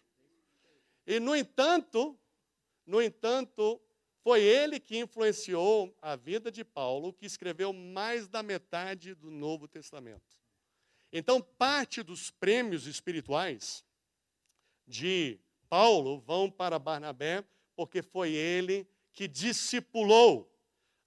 E 1.07 1.21
no 1.21 1.37
entanto, 1.37 2.19
no 2.87 3.03
entanto, 3.03 3.81
foi 4.23 4.43
ele 4.43 4.79
que 4.79 4.99
influenciou 4.99 5.97
a 6.01 6.15
vida 6.15 6.51
de 6.51 6.65
Paulo, 6.65 7.13
que 7.13 7.27
escreveu 7.27 7.73
mais 7.73 8.29
da 8.29 8.43
metade 8.43 9.15
do 9.15 9.31
Novo 9.31 9.67
Testamento. 9.67 10.37
Então, 11.13 11.41
parte 11.41 12.03
dos 12.03 12.31
prêmios 12.31 12.87
espirituais 12.87 13.85
de 14.87 15.39
Paulo 15.69 16.21
vão 16.21 16.51
para 16.51 16.79
Barnabé, 16.79 17.45
porque 17.75 18.03
foi 18.03 18.33
ele 18.33 18.87
que 19.13 19.27
discipulou 19.27 20.53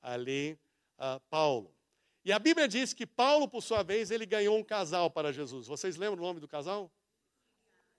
ali 0.02 0.60
uh, 0.98 1.20
Paulo. 1.30 1.74
E 2.26 2.34
a 2.34 2.40
Bíblia 2.40 2.68
diz 2.68 2.94
que 2.94 3.06
Paulo, 3.06 3.48
por 3.48 3.62
sua 3.62 3.84
vez, 3.84 4.12
ele 4.12 4.26
ganhou 4.26 4.58
um 4.58 4.64
casal 4.64 5.10
para 5.10 5.32
Jesus. 5.32 5.68
Vocês 5.68 5.96
lembram 5.96 6.24
o 6.24 6.26
nome 6.26 6.40
do 6.40 6.48
casal? 6.48 6.92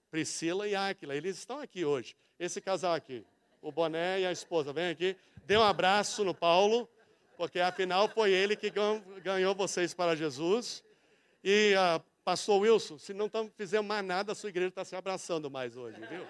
Priscila 0.09 0.67
e 0.67 0.75
Áquila. 0.75 1.15
Eles 1.15 1.37
estão 1.37 1.59
aqui 1.59 1.83
hoje. 1.83 2.15
Esse 2.37 2.61
casal 2.61 2.93
aqui 2.93 3.25
o 3.61 3.71
boné 3.71 4.21
e 4.21 4.25
a 4.25 4.31
esposa. 4.31 4.73
Vem 4.73 4.89
aqui, 4.89 5.15
dê 5.45 5.57
um 5.57 5.61
abraço 5.61 6.23
no 6.23 6.33
Paulo, 6.33 6.89
porque 7.37 7.59
afinal 7.59 8.09
foi 8.09 8.31
ele 8.31 8.55
que 8.55 8.71
ganhou 9.23 9.55
vocês 9.55 9.93
para 9.93 10.15
Jesus. 10.15 10.83
E 11.43 11.73
uh, 11.75 12.03
pastor 12.23 12.61
Wilson, 12.61 12.97
se 12.97 13.13
não 13.13 13.29
fizemos 13.55 13.87
mais 13.87 14.05
nada, 14.05 14.31
a 14.31 14.35
sua 14.35 14.49
igreja 14.49 14.69
está 14.69 14.85
se 14.85 14.95
abraçando 14.95 15.49
mais 15.49 15.75
hoje, 15.75 15.99
viu? 16.07 16.25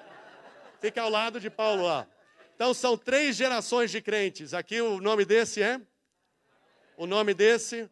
Fica 0.80 1.02
ao 1.02 1.10
lado 1.10 1.40
de 1.40 1.50
Paulo 1.50 1.84
lá. 1.84 2.08
Então 2.56 2.74
são 2.74 2.98
três 2.98 3.36
gerações 3.36 3.92
de 3.92 4.02
crentes. 4.02 4.54
Aqui 4.54 4.82
o 4.82 5.00
nome 5.00 5.26
desse 5.26 5.62
é? 5.62 5.82
O 6.98 7.06
nome 7.06 7.34
desse? 7.34 7.90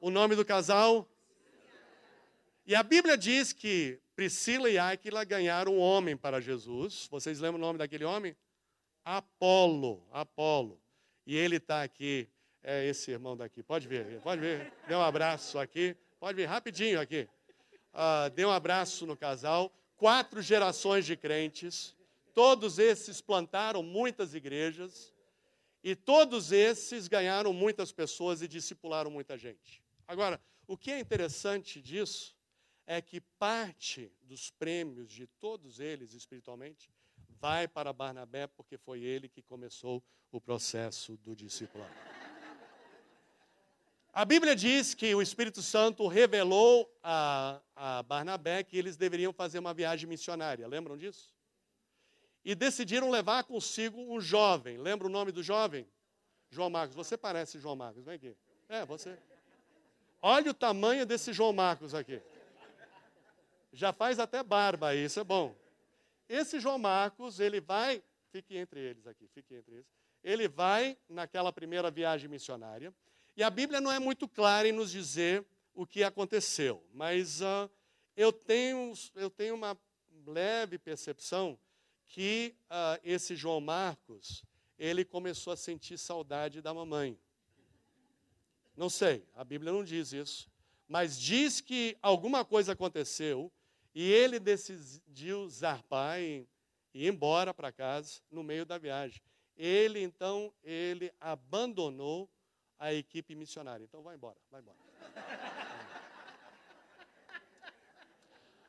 O 0.00 0.10
nome 0.10 0.34
do 0.34 0.44
casal? 0.44 1.08
E 2.66 2.74
a 2.74 2.82
Bíblia 2.82 3.16
diz 3.16 3.52
que 3.52 4.00
Priscila 4.14 4.70
e 4.70 4.78
Áquila 4.78 5.24
ganharam 5.24 5.74
um 5.74 5.78
homem 5.78 6.16
para 6.16 6.40
Jesus. 6.40 7.08
Vocês 7.10 7.40
lembram 7.40 7.58
o 7.58 7.66
nome 7.66 7.78
daquele 7.78 8.04
homem? 8.04 8.36
Apolo, 9.04 10.06
Apolo. 10.12 10.80
E 11.26 11.36
ele 11.36 11.56
está 11.56 11.82
aqui, 11.82 12.28
é 12.62 12.86
esse 12.86 13.10
irmão 13.10 13.36
daqui. 13.36 13.62
Pode 13.62 13.86
ver, 13.88 14.20
pode 14.20 14.40
ver. 14.40 14.72
Dê 14.86 14.94
um 14.94 15.02
abraço 15.02 15.58
aqui. 15.58 15.96
Pode 16.18 16.36
ver 16.36 16.46
rapidinho 16.46 17.00
aqui. 17.00 17.28
Uh, 17.92 18.30
dê 18.34 18.44
um 18.44 18.50
abraço 18.50 19.06
no 19.06 19.16
casal. 19.16 19.72
Quatro 19.96 20.40
gerações 20.40 21.04
de 21.04 21.16
crentes. 21.16 21.96
Todos 22.34 22.78
esses 22.78 23.20
plantaram 23.20 23.82
muitas 23.82 24.34
igrejas. 24.34 25.12
E 25.82 25.96
todos 25.96 26.52
esses 26.52 27.08
ganharam 27.08 27.52
muitas 27.52 27.90
pessoas 27.90 28.40
e 28.40 28.46
discipularam 28.46 29.10
muita 29.10 29.36
gente. 29.36 29.82
Agora, 30.06 30.40
o 30.66 30.76
que 30.76 30.92
é 30.92 31.00
interessante 31.00 31.82
disso 31.82 32.36
é 32.86 33.00
que 33.00 33.20
parte 33.20 34.12
dos 34.22 34.50
prêmios 34.50 35.10
de 35.10 35.26
todos 35.26 35.80
eles 35.80 36.14
espiritualmente 36.14 36.90
vai 37.42 37.66
para 37.66 37.92
Barnabé, 37.92 38.46
porque 38.46 38.78
foi 38.78 39.02
ele 39.02 39.28
que 39.28 39.42
começou 39.42 40.00
o 40.30 40.40
processo 40.40 41.16
do 41.16 41.34
discipulado. 41.34 41.92
A 44.12 44.24
Bíblia 44.24 44.54
diz 44.54 44.94
que 44.94 45.12
o 45.12 45.20
Espírito 45.20 45.60
Santo 45.60 46.06
revelou 46.06 46.88
a, 47.02 47.60
a 47.74 48.02
Barnabé 48.04 48.62
que 48.62 48.76
eles 48.78 48.96
deveriam 48.96 49.32
fazer 49.32 49.58
uma 49.58 49.74
viagem 49.74 50.08
missionária. 50.08 50.68
Lembram 50.68 50.96
disso? 50.96 51.34
E 52.44 52.54
decidiram 52.54 53.10
levar 53.10 53.42
consigo 53.42 54.00
um 54.00 54.20
jovem. 54.20 54.78
Lembra 54.78 55.08
o 55.08 55.10
nome 55.10 55.32
do 55.32 55.42
jovem? 55.42 55.88
João 56.48 56.70
Marcos. 56.70 56.94
Você 56.94 57.16
parece 57.16 57.58
João 57.58 57.74
Marcos. 57.74 58.04
Vem 58.04 58.14
aqui. 58.14 58.36
É, 58.68 58.84
você. 58.84 59.18
Olha 60.20 60.52
o 60.52 60.54
tamanho 60.54 61.04
desse 61.04 61.32
João 61.32 61.52
Marcos 61.52 61.92
aqui. 61.92 62.22
Já 63.72 63.92
faz 63.92 64.20
até 64.20 64.44
barba, 64.44 64.94
isso 64.94 65.18
é 65.18 65.24
bom. 65.24 65.61
Esse 66.32 66.58
João 66.58 66.78
Marcos, 66.78 67.40
ele 67.40 67.60
vai, 67.60 68.02
fique 68.30 68.56
entre 68.56 68.80
eles 68.80 69.06
aqui, 69.06 69.28
fique 69.34 69.54
entre 69.54 69.74
eles. 69.74 69.86
Ele 70.24 70.48
vai 70.48 70.96
naquela 71.06 71.52
primeira 71.52 71.90
viagem 71.90 72.26
missionária. 72.26 72.90
E 73.36 73.42
a 73.42 73.50
Bíblia 73.50 73.82
não 73.82 73.92
é 73.92 73.98
muito 73.98 74.26
clara 74.26 74.66
em 74.66 74.72
nos 74.72 74.90
dizer 74.90 75.44
o 75.74 75.86
que 75.86 76.02
aconteceu, 76.02 76.82
mas 76.94 77.42
uh, 77.42 77.70
eu, 78.16 78.32
tenho, 78.32 78.94
eu 79.14 79.28
tenho 79.28 79.54
uma 79.54 79.76
leve 80.26 80.78
percepção 80.78 81.58
que 82.06 82.54
uh, 82.64 82.98
esse 83.04 83.36
João 83.36 83.60
Marcos, 83.60 84.42
ele 84.78 85.04
começou 85.04 85.52
a 85.52 85.56
sentir 85.56 85.98
saudade 85.98 86.62
da 86.62 86.72
mamãe. 86.72 87.18
Não 88.74 88.88
sei, 88.88 89.22
a 89.34 89.44
Bíblia 89.44 89.70
não 89.70 89.84
diz 89.84 90.14
isso, 90.14 90.50
mas 90.88 91.20
diz 91.20 91.60
que 91.60 91.94
alguma 92.00 92.42
coisa 92.42 92.72
aconteceu 92.72 93.52
e 93.94 94.10
ele 94.10 94.38
decidiu 94.38 95.48
zarpar 95.48 96.20
e 96.20 96.46
ir 96.94 97.08
embora 97.08 97.52
para 97.52 97.72
casa 97.72 98.20
no 98.30 98.42
meio 98.42 98.64
da 98.64 98.78
viagem. 98.78 99.22
Ele, 99.56 100.02
então, 100.02 100.52
ele 100.62 101.12
abandonou 101.20 102.28
a 102.78 102.92
equipe 102.92 103.34
missionária. 103.34 103.84
Então, 103.84 104.02
vai 104.02 104.16
embora, 104.16 104.36
vai 104.50 104.60
embora. 104.60 104.78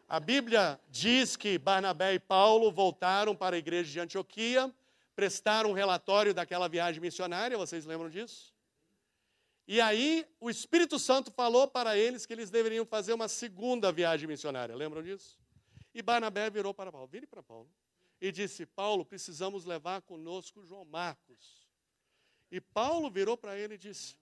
A 0.07 0.19
Bíblia 0.19 0.79
diz 0.89 1.35
que 1.35 1.57
Barnabé 1.57 2.13
e 2.13 2.19
Paulo 2.19 2.71
voltaram 2.71 3.35
para 3.35 3.55
a 3.55 3.59
igreja 3.59 3.91
de 3.91 3.99
Antioquia, 3.99 4.71
prestaram 5.15 5.71
um 5.71 5.73
relatório 5.73 6.33
daquela 6.33 6.67
viagem 6.67 7.01
missionária, 7.01 7.57
vocês 7.57 7.85
lembram 7.85 8.09
disso? 8.09 8.52
E 9.67 9.79
aí 9.79 10.27
o 10.39 10.49
Espírito 10.49 10.99
Santo 10.99 11.31
falou 11.31 11.67
para 11.67 11.97
eles 11.97 12.25
que 12.25 12.33
eles 12.33 12.49
deveriam 12.49 12.85
fazer 12.85 13.13
uma 13.13 13.27
segunda 13.27 13.91
viagem 13.91 14.27
missionária. 14.27 14.75
Lembram 14.75 15.01
disso? 15.01 15.39
E 15.93 16.01
Barnabé 16.01 16.49
virou 16.49 16.73
para 16.73 16.91
Paulo, 16.91 17.07
vire 17.07 17.27
para 17.27 17.41
Paulo, 17.41 17.69
e 18.19 18.31
disse: 18.31 18.65
Paulo, 18.65 19.05
precisamos 19.05 19.63
levar 19.65 20.01
conosco 20.01 20.65
João 20.65 20.83
Marcos. 20.85 21.67
E 22.51 22.59
Paulo 22.59 23.09
virou 23.09 23.37
para 23.37 23.57
ele 23.57 23.75
e 23.75 23.77
disse: 23.77 24.17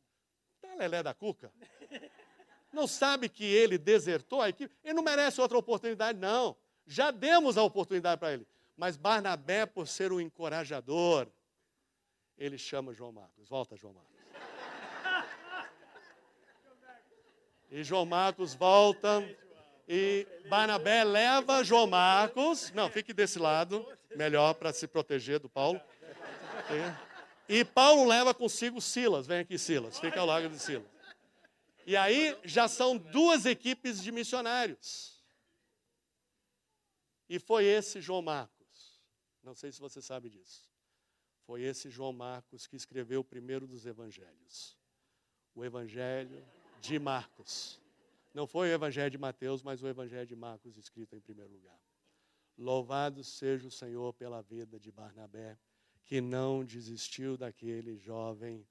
Tá 0.61 0.75
lelé 0.75 1.01
da 1.01 1.13
cuca? 1.13 1.51
Não 2.71 2.87
sabe 2.87 3.27
que 3.27 3.43
ele 3.43 3.77
desertou 3.77 4.41
a 4.41 4.49
equipe? 4.49 4.73
Ele 4.83 4.93
não 4.93 5.03
merece 5.03 5.41
outra 5.41 5.57
oportunidade, 5.57 6.17
não. 6.17 6.55
Já 6.85 7.11
demos 7.11 7.57
a 7.57 7.63
oportunidade 7.63 8.19
para 8.19 8.33
ele. 8.33 8.47
Mas 8.77 8.95
Barnabé, 8.95 9.65
por 9.65 9.87
ser 9.87 10.11
um 10.11 10.21
encorajador, 10.21 11.27
ele 12.37 12.57
chama 12.57 12.93
João 12.93 13.11
Marcos. 13.11 13.49
Volta, 13.49 13.75
João 13.75 13.93
Marcos. 13.93 14.20
E 17.71 17.85
João 17.85 18.05
Marcos 18.05 18.53
volta. 18.53 19.23
E 19.87 20.27
Barnabé 20.49 21.05
leva 21.05 21.63
João 21.63 21.87
Marcos. 21.87 22.71
Não, 22.73 22.89
fique 22.89 23.13
desse 23.13 23.39
lado, 23.39 23.85
melhor 24.15 24.53
para 24.53 24.73
se 24.73 24.87
proteger 24.87 25.39
do 25.39 25.49
Paulo. 25.49 25.79
E, 27.47 27.65
Paulo 27.65 28.05
leva 28.05 28.33
consigo 28.33 28.81
Silas. 28.81 29.25
Vem 29.25 29.39
aqui, 29.39 29.57
Silas. 29.57 29.99
Fica 29.99 30.19
ao 30.19 30.25
lado 30.25 30.49
de 30.49 30.59
Silas. 30.59 30.89
E 31.85 31.95
aí 31.95 32.37
já 32.43 32.67
são 32.67 32.97
duas 32.97 33.45
equipes 33.45 34.01
de 34.03 34.11
missionários. 34.11 35.21
E 37.27 37.39
foi 37.39 37.65
esse 37.65 38.01
João 38.01 38.21
Marcos. 38.21 39.01
Não 39.41 39.55
sei 39.55 39.71
se 39.71 39.79
você 39.79 40.01
sabe 40.01 40.29
disso. 40.29 40.69
Foi 41.45 41.61
esse 41.63 41.89
João 41.89 42.13
Marcos 42.13 42.67
que 42.67 42.75
escreveu 42.75 43.21
o 43.21 43.25
primeiro 43.25 43.65
dos 43.65 43.85
evangelhos. 43.85 44.77
O 45.55 45.65
evangelho 45.65 46.45
de 46.81 46.97
Marcos. 46.97 47.79
Não 48.33 48.47
foi 48.47 48.69
o 48.69 48.73
Evangelho 48.73 49.11
de 49.11 49.17
Mateus, 49.17 49.61
mas 49.61 49.81
o 49.81 49.87
Evangelho 49.87 50.25
de 50.25 50.35
Marcos 50.35 50.77
escrito 50.77 51.15
em 51.15 51.21
primeiro 51.21 51.53
lugar. 51.53 51.79
Louvado 52.57 53.23
seja 53.23 53.67
o 53.67 53.71
Senhor 53.71 54.13
pela 54.13 54.41
vida 54.41 54.79
de 54.79 54.91
Barnabé, 54.91 55.57
que 56.03 56.19
não 56.19 56.65
desistiu 56.65 57.37
daquele 57.37 57.97
jovem 57.97 58.67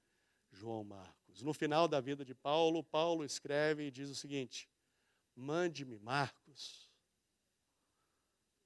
João 0.51 0.83
Marcos. 0.83 1.41
No 1.41 1.53
final 1.53 1.87
da 1.87 2.01
vida 2.01 2.25
de 2.25 2.35
Paulo, 2.35 2.83
Paulo 2.83 3.23
escreve 3.23 3.87
e 3.87 3.91
diz 3.91 4.09
o 4.09 4.15
seguinte: 4.15 4.69
Mande-me 5.35 5.97
Marcos, 5.97 6.91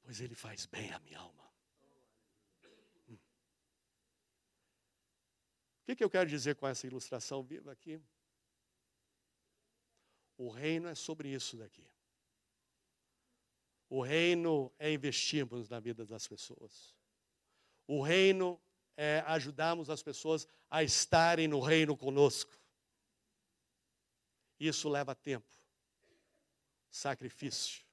pois 0.01 0.19
ele 0.19 0.33
faz 0.33 0.65
bem 0.65 0.91
à 0.91 0.99
minha 0.99 1.19
alma. 1.19 1.45
Hum. 3.07 3.13
O 3.13 3.19
que, 5.85 5.95
que 5.95 6.03
eu 6.03 6.09
quero 6.09 6.29
dizer 6.29 6.55
com 6.55 6.67
essa 6.67 6.87
ilustração 6.87 7.43
viva 7.43 7.71
aqui? 7.71 8.01
O 10.37 10.49
reino 10.49 10.87
é 10.87 10.95
sobre 10.95 11.29
isso 11.29 11.57
daqui. 11.57 11.87
O 13.89 14.01
reino 14.01 14.71
é 14.77 14.91
investirmos 14.91 15.69
na 15.69 15.79
vida 15.79 16.05
das 16.05 16.27
pessoas. 16.27 16.95
O 17.87 18.01
reino 18.01 18.59
é 18.97 19.19
ajudarmos 19.27 19.89
as 19.89 20.01
pessoas 20.01 20.47
a 20.69 20.83
estarem 20.83 21.47
no 21.47 21.59
reino 21.59 21.95
conosco. 21.95 22.57
Isso 24.59 24.89
leva 24.89 25.13
tempo, 25.13 25.53
sacrifício. 26.89 27.85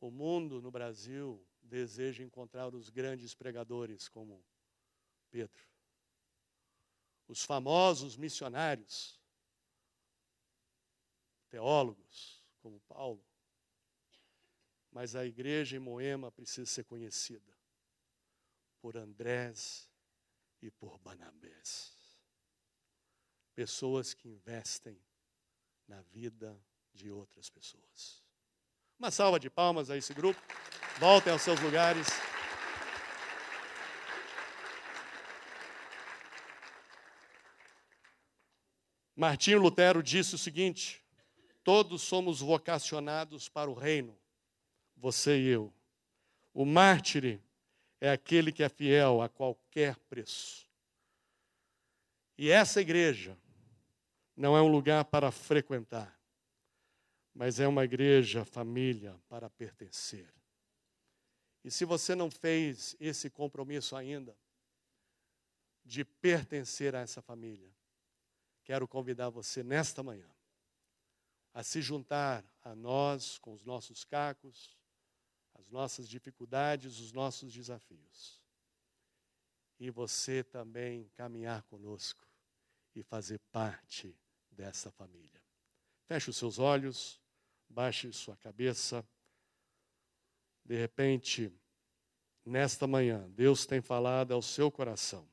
O 0.00 0.10
mundo 0.10 0.60
no 0.60 0.70
Brasil 0.70 1.44
deseja 1.62 2.22
encontrar 2.22 2.74
os 2.74 2.90
grandes 2.90 3.34
pregadores 3.34 4.08
como 4.08 4.44
Pedro. 5.30 5.62
os 7.28 7.42
famosos 7.42 8.16
missionários, 8.16 9.15
teólogos 11.56 12.44
como 12.60 12.78
Paulo. 12.80 13.24
Mas 14.90 15.16
a 15.16 15.24
igreja 15.24 15.76
em 15.76 15.78
Moema 15.78 16.30
precisa 16.30 16.66
ser 16.66 16.84
conhecida 16.84 17.56
por 18.78 18.94
Andrés 18.94 19.90
e 20.60 20.70
por 20.70 20.98
Banabés. 20.98 21.94
Pessoas 23.54 24.12
que 24.12 24.28
investem 24.28 25.02
na 25.88 26.02
vida 26.02 26.62
de 26.92 27.10
outras 27.10 27.48
pessoas. 27.48 28.22
Uma 28.98 29.10
salva 29.10 29.40
de 29.40 29.48
palmas 29.48 29.88
a 29.88 29.96
esse 29.96 30.12
grupo. 30.12 30.40
Voltem 30.98 31.32
aos 31.32 31.40
seus 31.40 31.58
lugares. 31.60 32.06
Martinho 39.14 39.58
Lutero 39.58 40.02
disse 40.02 40.34
o 40.34 40.38
seguinte: 40.38 41.05
todos 41.66 42.02
somos 42.02 42.38
vocacionados 42.38 43.48
para 43.48 43.68
o 43.68 43.74
reino, 43.74 44.16
você 44.96 45.36
e 45.36 45.48
eu. 45.48 45.74
O 46.54 46.64
mártir 46.64 47.40
é 48.00 48.08
aquele 48.08 48.52
que 48.52 48.62
é 48.62 48.68
fiel 48.68 49.20
a 49.20 49.28
qualquer 49.28 49.96
preço. 50.08 50.70
E 52.38 52.50
essa 52.50 52.80
igreja 52.80 53.36
não 54.36 54.56
é 54.56 54.62
um 54.62 54.68
lugar 54.68 55.06
para 55.06 55.32
frequentar, 55.32 56.16
mas 57.34 57.58
é 57.58 57.66
uma 57.66 57.84
igreja, 57.84 58.44
família, 58.44 59.20
para 59.28 59.50
pertencer. 59.50 60.32
E 61.64 61.70
se 61.72 61.84
você 61.84 62.14
não 62.14 62.30
fez 62.30 62.94
esse 63.00 63.28
compromisso 63.28 63.96
ainda, 63.96 64.36
de 65.84 66.04
pertencer 66.04 66.94
a 66.94 67.00
essa 67.00 67.20
família, 67.20 67.74
quero 68.62 68.86
convidar 68.86 69.30
você 69.30 69.64
nesta 69.64 70.00
manhã 70.00 70.35
a 71.56 71.62
se 71.62 71.80
juntar 71.80 72.44
a 72.62 72.74
nós 72.74 73.38
com 73.38 73.54
os 73.54 73.64
nossos 73.64 74.04
cacos, 74.04 74.76
as 75.54 75.70
nossas 75.70 76.06
dificuldades, 76.06 77.00
os 77.00 77.12
nossos 77.12 77.50
desafios. 77.50 78.38
E 79.80 79.90
você 79.90 80.44
também 80.44 81.08
caminhar 81.14 81.62
conosco 81.62 82.28
e 82.94 83.02
fazer 83.02 83.38
parte 83.50 84.14
dessa 84.50 84.90
família. 84.90 85.42
Feche 86.04 86.28
os 86.28 86.36
seus 86.36 86.58
olhos, 86.58 87.18
baixe 87.70 88.12
sua 88.12 88.36
cabeça. 88.36 89.02
De 90.62 90.76
repente, 90.76 91.50
nesta 92.44 92.86
manhã, 92.86 93.30
Deus 93.30 93.64
tem 93.64 93.80
falado 93.80 94.34
ao 94.34 94.42
seu 94.42 94.70
coração 94.70 95.26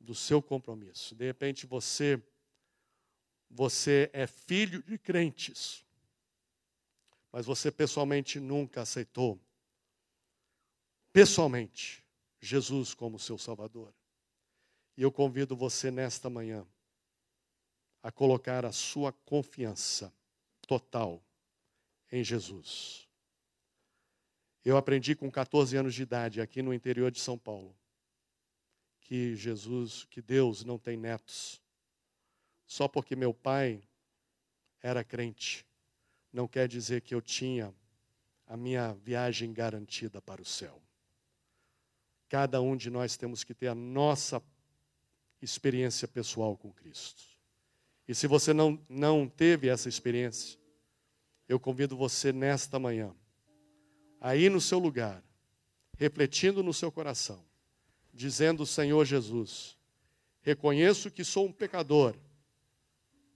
do 0.00 0.14
seu 0.14 0.40
compromisso. 0.40 1.14
De 1.14 1.26
repente 1.26 1.66
você 1.66 2.16
você 3.50 4.10
é 4.12 4.26
filho 4.26 4.82
de 4.82 4.98
crentes, 4.98 5.84
mas 7.32 7.46
você 7.46 7.70
pessoalmente 7.70 8.38
nunca 8.38 8.82
aceitou 8.82 9.40
pessoalmente 11.12 12.04
Jesus 12.40 12.94
como 12.94 13.18
seu 13.18 13.38
Salvador. 13.38 13.92
E 14.96 15.02
eu 15.02 15.12
convido 15.12 15.56
você 15.56 15.90
nesta 15.90 16.28
manhã 16.28 16.66
a 18.02 18.10
colocar 18.10 18.64
a 18.64 18.72
sua 18.72 19.12
confiança 19.12 20.12
total 20.66 21.22
em 22.10 22.22
Jesus. 22.22 23.08
Eu 24.64 24.76
aprendi 24.76 25.14
com 25.14 25.30
14 25.30 25.76
anos 25.76 25.94
de 25.94 26.02
idade 26.02 26.40
aqui 26.40 26.62
no 26.62 26.74
interior 26.74 27.10
de 27.10 27.20
São 27.20 27.38
Paulo 27.38 27.76
que 29.08 29.34
Jesus, 29.34 30.04
que 30.04 30.20
Deus 30.20 30.64
não 30.64 30.78
tem 30.78 30.94
netos. 30.94 31.62
Só 32.68 32.86
porque 32.86 33.16
meu 33.16 33.32
pai 33.32 33.82
era 34.82 35.02
crente, 35.02 35.66
não 36.30 36.46
quer 36.46 36.68
dizer 36.68 37.00
que 37.00 37.14
eu 37.14 37.22
tinha 37.22 37.74
a 38.46 38.58
minha 38.58 38.92
viagem 38.92 39.54
garantida 39.54 40.20
para 40.20 40.42
o 40.42 40.44
céu. 40.44 40.80
Cada 42.28 42.60
um 42.60 42.76
de 42.76 42.90
nós 42.90 43.16
temos 43.16 43.42
que 43.42 43.54
ter 43.54 43.68
a 43.68 43.74
nossa 43.74 44.42
experiência 45.40 46.06
pessoal 46.06 46.58
com 46.58 46.70
Cristo. 46.70 47.22
E 48.06 48.14
se 48.14 48.26
você 48.26 48.52
não, 48.52 48.78
não 48.86 49.26
teve 49.26 49.68
essa 49.68 49.88
experiência, 49.88 50.58
eu 51.48 51.58
convido 51.58 51.96
você 51.96 52.34
nesta 52.34 52.78
manhã, 52.78 53.14
aí 54.20 54.50
no 54.50 54.60
seu 54.60 54.78
lugar, 54.78 55.22
refletindo 55.96 56.62
no 56.62 56.74
seu 56.74 56.92
coração, 56.92 57.42
dizendo: 58.12 58.66
Senhor 58.66 59.06
Jesus, 59.06 59.78
reconheço 60.42 61.10
que 61.10 61.24
sou 61.24 61.46
um 61.46 61.52
pecador, 61.52 62.14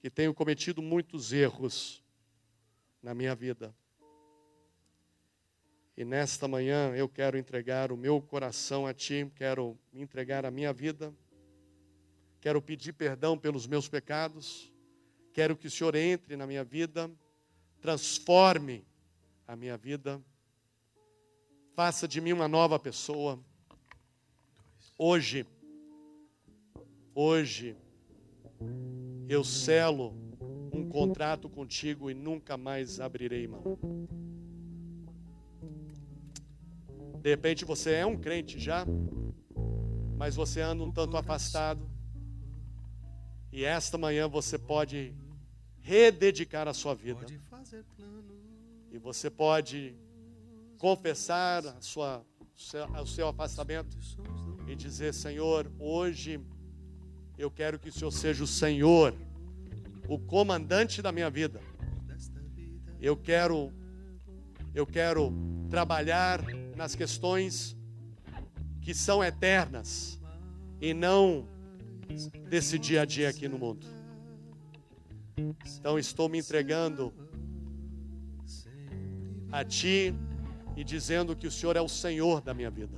que 0.03 0.11
tenho 0.11 0.35
cometido 0.35 0.83
muitos 0.83 1.33
erros 1.33 2.05
na 3.03 3.15
minha 3.15 3.35
vida. 3.35 3.75
E 5.97 6.05
nesta 6.05 6.47
manhã 6.47 6.95
eu 6.95 7.09
quero 7.09 7.38
entregar 7.38 7.91
o 7.91 7.97
meu 7.97 8.21
coração 8.21 8.87
a 8.87 8.93
Ti, 8.93 9.33
quero 9.35 9.79
entregar 9.95 10.45
a 10.45 10.51
minha 10.51 10.75
vida, 10.75 11.15
quero 12.38 12.61
pedir 12.61 12.93
perdão 12.93 13.38
pelos 13.38 13.67
meus 13.67 13.88
pecados, 13.88 14.71
quero 15.33 15.57
que 15.57 15.69
o 15.69 15.71
Senhor 15.71 15.95
entre 15.95 16.37
na 16.37 16.47
minha 16.47 16.65
vida, 16.65 17.11
transforme 17.81 18.85
a 19.47 19.57
minha 19.57 19.79
vida, 19.79 20.21
faça 21.75 22.07
de 22.07 22.21
mim 22.21 22.33
uma 22.33 22.49
nova 22.49 22.79
pessoa 22.79 23.43
Hoje, 25.05 25.45
hoje, 27.15 27.77
eu 29.33 29.42
selo 29.42 30.14
um 30.73 30.88
contrato 30.88 31.49
contigo 31.49 32.11
e 32.11 32.14
nunca 32.14 32.57
mais 32.57 33.01
abrirei 33.01 33.47
mão. 33.47 33.79
De 37.21 37.31
repente 37.31 37.64
você 37.64 37.92
é 37.92 38.07
um 38.07 38.16
crente 38.16 38.59
já, 38.59 38.85
mas 40.16 40.35
você 40.35 40.61
anda 40.61 40.83
um 40.83 40.90
tanto 40.90 41.16
afastado. 41.16 41.88
E 43.51 43.64
esta 43.64 43.97
manhã 43.97 44.29
você 44.29 44.59
pode 44.59 45.14
rededicar 45.81 46.68
a 46.68 46.75
sua 46.75 46.95
vida. 46.95 47.25
E 48.90 48.99
você 48.99 49.31
pode 49.31 49.97
confessar 50.79 51.66
a 51.66 51.81
sua, 51.81 52.25
o 53.01 53.07
seu 53.07 53.29
afastamento 53.29 53.97
e 54.66 54.75
dizer: 54.75 55.14
Senhor, 55.14 55.71
hoje 55.79 56.40
eu 57.42 57.50
quero 57.50 57.76
que 57.76 57.88
o 57.88 57.92
Senhor 57.92 58.12
seja 58.12 58.44
o 58.44 58.46
Senhor, 58.46 59.12
o 60.09 60.16
comandante 60.16 61.02
da 61.02 61.11
minha 61.11 61.28
vida. 61.28 61.61
Eu 63.00 63.16
quero, 63.16 63.72
eu 64.72 64.87
quero 64.87 65.33
trabalhar 65.68 66.40
nas 66.76 66.94
questões 66.94 67.76
que 68.81 68.94
são 68.94 69.24
eternas 69.24 70.20
e 70.81 70.94
não 70.94 71.48
desse 72.48 72.78
dia 72.78 73.02
a 73.02 73.05
dia 73.05 73.28
aqui 73.28 73.48
no 73.48 73.59
mundo. 73.59 73.85
Então 75.37 75.98
estou 75.98 76.28
me 76.28 76.38
entregando 76.38 77.12
a 79.50 79.64
Ti 79.64 80.14
e 80.76 80.85
dizendo 80.85 81.35
que 81.35 81.48
o 81.48 81.50
Senhor 81.50 81.76
é 81.76 81.81
o 81.81 81.88
Senhor 81.88 82.40
da 82.40 82.55
minha 82.55 82.70
vida. 82.70 82.96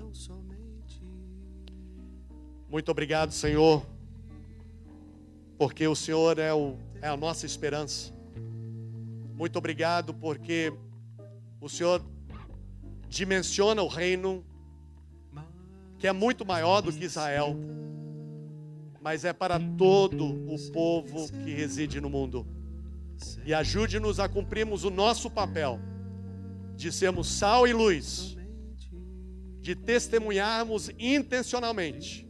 Muito 2.69 2.91
obrigado, 2.91 3.33
Senhor, 3.33 3.94
porque 5.65 5.89
o 5.89 5.97
Senhor 5.97 6.39
é, 6.39 6.53
o, 6.53 6.77
é 7.01 7.09
a 7.09 7.17
nossa 7.17 7.47
esperança. 7.47 8.13
Muito 9.35 9.57
obrigado 9.57 10.13
porque 10.13 10.71
o 11.59 11.71
Senhor 11.71 12.05
dimensiona 13.09 13.83
o 13.83 13.89
reino 13.89 14.45
que 15.99 16.07
é 16.07 16.13
muito 16.13 16.45
maior 16.45 16.83
do 16.83 16.93
que 16.93 17.03
Israel, 17.03 17.57
mas 19.01 19.25
é 19.25 19.33
para 19.33 19.59
todo 19.59 20.27
o 20.27 20.71
povo 20.71 21.33
que 21.33 21.55
reside 21.55 21.99
no 21.99 22.11
mundo. 22.11 22.47
E 23.47 23.55
ajude-nos 23.55 24.21
a 24.21 24.29
cumprirmos 24.29 24.85
o 24.85 24.91
nosso 24.91 25.31
papel 25.31 25.81
de 26.77 26.93
sermos 26.93 27.27
sal 27.27 27.67
e 27.67 27.73
luz, 27.73 28.37
de 29.63 29.75
testemunharmos 29.75 30.91
intencionalmente 30.99 32.29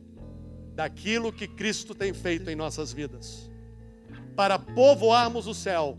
daquilo 0.74 1.32
que 1.32 1.46
Cristo 1.46 1.94
tem 1.94 2.12
feito 2.12 2.50
em 2.50 2.56
nossas 2.56 2.92
vidas, 2.92 3.50
para 4.34 4.58
povoarmos 4.58 5.46
o 5.46 5.54
céu 5.54 5.96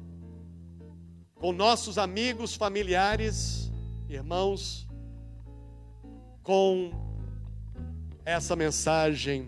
com 1.36 1.52
nossos 1.52 1.98
amigos, 1.98 2.56
familiares, 2.56 3.72
irmãos, 4.10 4.88
com 6.44 6.92
essa 8.26 8.56
mensagem 8.56 9.48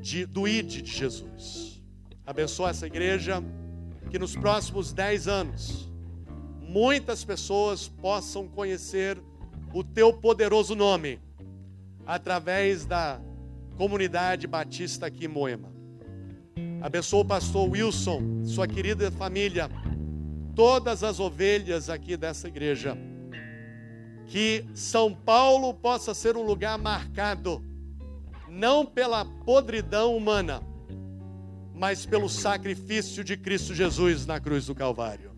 de, 0.00 0.24
do 0.26 0.48
ID 0.48 0.82
de 0.82 0.92
Jesus. 0.92 1.82
Abençoa 2.24 2.70
essa 2.70 2.86
igreja, 2.86 3.42
que 4.10 4.18
nos 4.18 4.34
próximos 4.36 4.92
dez 4.92 5.28
anos 5.28 5.88
muitas 6.60 7.24
pessoas 7.24 7.88
possam 7.88 8.48
conhecer 8.48 9.20
o 9.72 9.84
teu 9.84 10.12
poderoso 10.12 10.74
nome 10.74 11.20
através 12.04 12.84
da 12.84 13.20
comunidade 13.76 14.46
batista 14.46 15.06
aqui 15.06 15.26
em 15.26 15.28
Moema. 15.28 15.72
Abençoa 16.80 17.20
o 17.20 17.24
pastor 17.24 17.68
Wilson, 17.68 18.44
sua 18.44 18.66
querida 18.66 19.10
família, 19.10 19.68
todas 20.54 21.04
as 21.04 21.20
ovelhas 21.20 21.90
aqui 21.90 22.16
dessa 22.16 22.48
igreja. 22.48 22.96
Que 24.26 24.64
São 24.74 25.14
Paulo 25.14 25.72
possa 25.74 26.14
ser 26.14 26.36
um 26.36 26.42
lugar 26.42 26.78
marcado, 26.78 27.62
não 28.48 28.84
pela 28.84 29.24
podridão 29.24 30.16
humana, 30.16 30.62
mas 31.74 32.06
pelo 32.06 32.28
sacrifício 32.28 33.22
de 33.22 33.36
Cristo 33.36 33.74
Jesus 33.74 34.24
na 34.24 34.40
cruz 34.40 34.66
do 34.66 34.74
Calvário. 34.74 35.32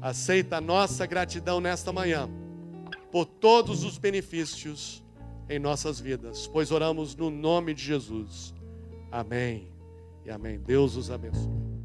Aceita 0.00 0.56
a 0.56 0.60
nossa 0.60 1.06
gratidão 1.06 1.60
nesta 1.60 1.92
manhã 1.92 2.28
por 3.10 3.24
todos 3.24 3.84
os 3.84 3.96
benefícios 3.96 5.02
em 5.48 5.58
nossas 5.58 5.98
vidas, 5.98 6.46
pois 6.46 6.70
oramos 6.70 7.16
no 7.16 7.30
nome 7.30 7.74
de 7.74 7.82
Jesus. 7.82 8.54
Amém 9.10 9.68
e 10.24 10.30
amém. 10.30 10.58
Deus 10.58 10.96
os 10.96 11.10
abençoe. 11.10 11.77